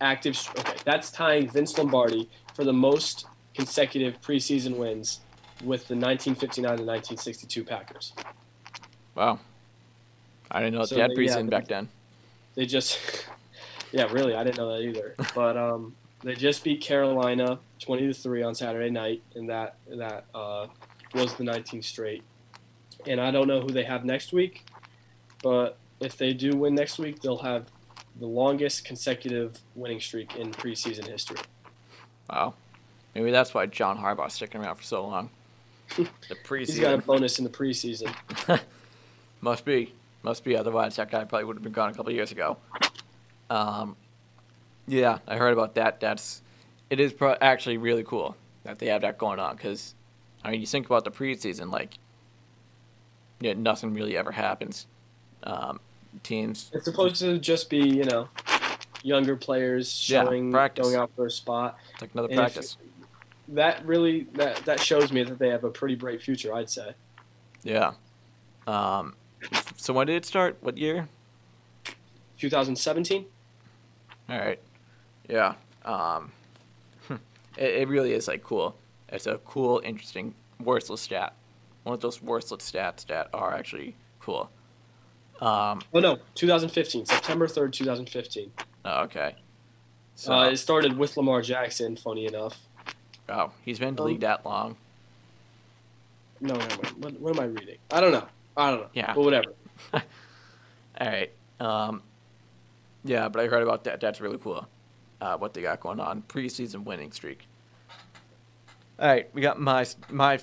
[0.00, 0.36] active.
[0.58, 5.20] Okay, that's tying Vince Lombardi for the most consecutive preseason wins
[5.62, 8.12] with the 1959 and 1962 Packers.
[9.14, 9.38] Wow,
[10.50, 11.88] I didn't know that So they had they- yeah, preseason back then.
[12.54, 12.98] They just,
[13.92, 15.14] yeah, really, I didn't know that either.
[15.34, 20.24] But um, they just beat Carolina 20 to three on Saturday night, and that that
[20.34, 20.66] uh,
[21.14, 22.22] was the 19th straight.
[23.06, 24.64] And I don't know who they have next week,
[25.42, 27.66] but if they do win next week, they'll have
[28.18, 31.36] the longest consecutive winning streak in preseason history.
[32.30, 32.54] Wow,
[33.14, 35.30] maybe that's why John Harbaugh's sticking around for so long.
[35.96, 36.66] The preseason.
[36.66, 38.12] He's got a bonus in the preseason.
[39.42, 39.92] must be,
[40.24, 40.56] must be.
[40.56, 42.56] Otherwise, that guy probably would have been gone a couple years ago.
[43.50, 43.96] Um,
[44.86, 46.00] yeah, I heard about that.
[46.00, 46.42] That's
[46.90, 49.94] it is pro- actually really cool that they have that going on because
[50.44, 51.94] I mean, you think about the preseason, like
[53.40, 54.86] yeah, nothing really ever happens.
[55.42, 55.78] Um,
[56.22, 58.28] teams It's supposed to just be, you know,
[59.02, 60.86] younger players Yeah, showing, practice.
[60.86, 61.78] going out for a spot.
[61.92, 62.76] it's like another And if- practice.
[63.48, 66.54] That really that that shows me that they have a pretty bright future.
[66.54, 66.94] I'd say.
[67.62, 67.92] Yeah.
[68.66, 69.14] Um,
[69.76, 70.58] so when did it start?
[70.60, 71.08] What year?
[72.38, 73.26] 2017.
[74.28, 74.58] All right.
[75.28, 75.54] Yeah.
[75.84, 76.32] Um,
[77.10, 77.20] it,
[77.74, 78.76] it really is like cool.
[79.08, 81.34] It's a cool, interesting, worthless stat.
[81.84, 84.50] One of those worthless stats that are actually cool.
[85.40, 88.50] Um, Oh no, 2015, September 3rd, 2015.
[88.86, 89.34] oh, okay.
[90.16, 91.96] So, Uh, it started with Lamar Jackson.
[91.96, 92.58] Funny enough.
[93.28, 94.76] oh, he's been in the um, league that long.
[96.40, 96.74] No, no, no.
[96.98, 97.78] What, what am I reading?
[97.90, 98.26] I don't know.
[98.56, 98.88] I don't know.
[98.94, 99.12] Yeah.
[99.14, 99.52] But whatever.
[99.92, 100.00] All
[101.00, 101.32] right.
[101.60, 102.02] Um,
[103.04, 104.00] yeah, but I heard about that.
[104.00, 104.66] That's really cool.
[105.20, 107.46] Uh, what they got going on preseason winning streak.
[108.98, 110.38] All right, we got my my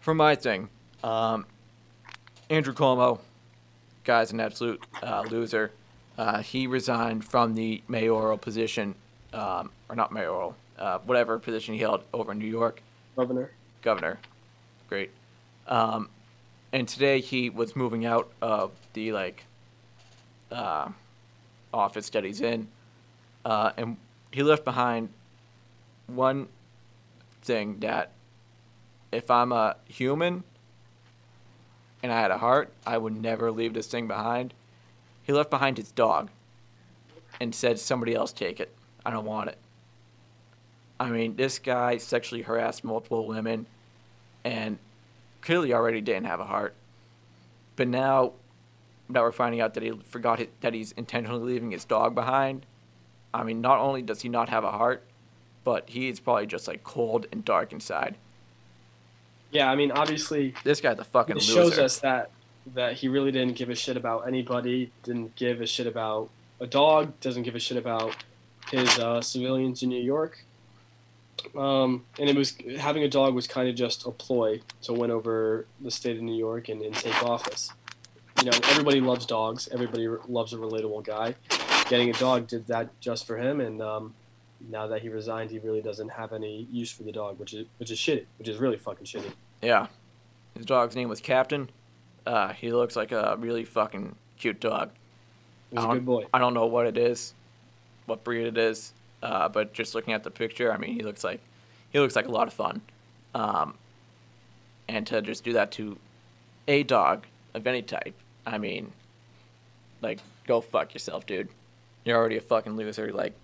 [0.00, 0.68] for my thing.
[1.02, 1.46] Um,
[2.48, 3.18] Andrew Cuomo,
[4.04, 5.72] guy's an absolute uh, loser.
[6.16, 8.94] Uh, he resigned from the mayoral position,
[9.32, 12.80] um, or not mayoral, uh, whatever position he held over in New York
[13.16, 13.50] Governor.
[13.82, 14.18] governor.
[14.88, 15.10] Great.
[15.66, 16.08] Um,
[16.76, 19.44] and today he was moving out of the like
[20.52, 20.90] uh,
[21.72, 22.68] office that he's in,
[23.46, 23.96] uh, and
[24.30, 25.08] he left behind
[26.06, 26.48] one
[27.40, 28.10] thing that
[29.10, 30.44] if I'm a human
[32.02, 34.52] and I had a heart, I would never leave this thing behind.
[35.22, 36.28] He left behind his dog
[37.40, 38.70] and said somebody else take it.
[39.02, 39.56] I don't want it.
[41.00, 43.64] I mean, this guy sexually harassed multiple women
[44.44, 44.76] and
[45.46, 46.74] clearly already didn't have a heart.
[47.76, 48.32] But now
[49.08, 52.66] now we're finding out that he forgot his, that he's intentionally leaving his dog behind,
[53.32, 55.04] I mean, not only does he not have a heart,
[55.62, 58.16] but he's probably just like cold and dark inside.
[59.52, 61.52] Yeah, I mean, obviously, This guy's a fucking it loser.
[61.52, 62.30] shows us that
[62.74, 64.90] that he really didn't give a shit about anybody.
[65.04, 67.18] Didn't give a shit about a dog.
[67.20, 68.16] Doesn't give a shit about
[68.72, 70.44] his uh, civilians in New York.
[71.56, 75.10] Um, and it was having a dog was kind of just a ploy to win
[75.10, 77.72] over the state of New York and, and take office.
[78.42, 79.68] You know, everybody loves dogs.
[79.72, 81.34] Everybody loves a relatable guy.
[81.88, 84.14] Getting a dog did that just for him, and um,
[84.68, 87.66] now that he resigned, he really doesn't have any use for the dog, which is
[87.78, 89.32] which is shitty, which is really fucking shitty.
[89.62, 89.86] Yeah.
[90.54, 91.70] His dog's name was Captain.
[92.26, 94.90] Uh, he looks like a really fucking cute dog.
[95.70, 96.26] He's a good boy.
[96.32, 97.34] I don't know what it is,
[98.06, 98.92] what breed it is,
[99.22, 101.40] uh, but just looking at the picture, I mean, he looks like
[101.90, 102.82] he looks like a lot of fun.
[103.34, 103.74] Um,
[104.88, 105.98] and to just do that to
[106.68, 108.14] a dog of any type,
[108.46, 108.92] I mean,
[110.00, 111.48] like, go fuck yourself, dude.
[112.04, 113.12] You're already a fucking loser.
[113.12, 113.34] Like,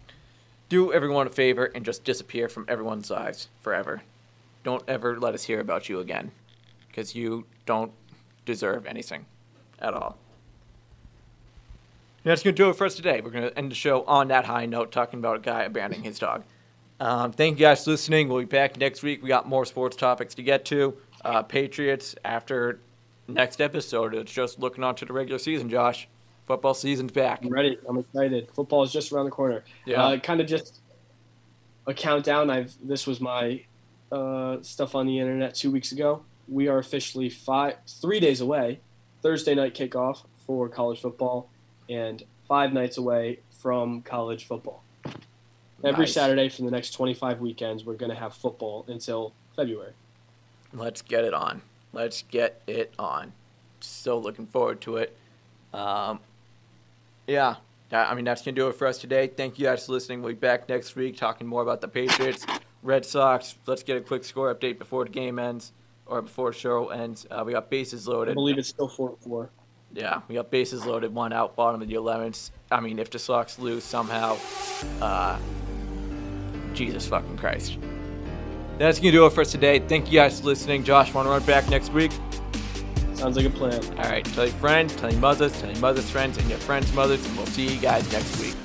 [0.68, 4.02] do everyone a favor and just disappear from everyone's lives forever.
[4.64, 6.30] Don't ever let us hear about you again,
[6.88, 7.92] because you don't
[8.46, 9.26] deserve anything
[9.80, 10.16] at all.
[12.24, 13.20] That's going to do it for us today.
[13.20, 16.04] We're going to end the show on that high note, talking about a guy abandoning
[16.04, 16.44] his dog.
[17.00, 18.28] Um, thank you guys for listening.
[18.28, 19.22] We'll be back next week.
[19.22, 20.96] We got more sports topics to get to.
[21.24, 22.80] Uh, Patriots after
[23.26, 24.14] next episode.
[24.14, 26.08] It's just looking on to the regular season, Josh.
[26.46, 27.44] Football season's back.
[27.44, 27.78] I'm ready.
[27.88, 28.50] I'm excited.
[28.52, 29.64] Football is just around the corner.
[29.86, 30.04] Yeah.
[30.04, 30.80] Uh, kind of just
[31.86, 32.50] a countdown.
[32.50, 33.62] I've this was my
[34.10, 36.24] uh, stuff on the internet two weeks ago.
[36.48, 38.80] We are officially five, three days away.
[39.22, 41.48] Thursday night kickoff for college football,
[41.92, 44.82] and five nights away from college football.
[45.84, 46.14] Every Nice.
[46.14, 49.92] Saturday for the next 25 weekends, we're going to have football until February.
[50.72, 51.62] Let's get it on.
[51.92, 53.32] Let's get it on.
[53.80, 55.16] So looking forward to it.
[55.74, 56.20] Um,
[57.26, 57.56] yeah,
[57.90, 59.26] that, I mean that's gonna do it for us today.
[59.26, 60.22] Thank you guys for listening.
[60.22, 62.46] We'll be back next week talking more about the Patriots,
[62.82, 63.56] Red Sox.
[63.66, 65.72] Let's get a quick score update before the game ends
[66.06, 67.26] or before the show ends.
[67.30, 68.32] Uh, we got bases loaded.
[68.32, 69.50] I believe it's still 4 4.
[69.94, 71.14] Yeah, we got bases loaded.
[71.14, 72.50] One out, bottom of the 11th.
[72.70, 74.38] I mean, if the Sox lose somehow,
[75.00, 75.38] uh,
[76.72, 77.78] Jesus fucking Christ.
[78.78, 79.78] That's gonna do it for us today.
[79.80, 80.82] Thank you guys for listening.
[80.82, 82.10] Josh, want to run back next week?
[83.14, 83.84] Sounds like a plan.
[83.98, 86.92] All right, tell your friends, tell your mothers, tell your mother's friends, and your friends'
[86.92, 88.56] mothers, and we'll see you guys next week.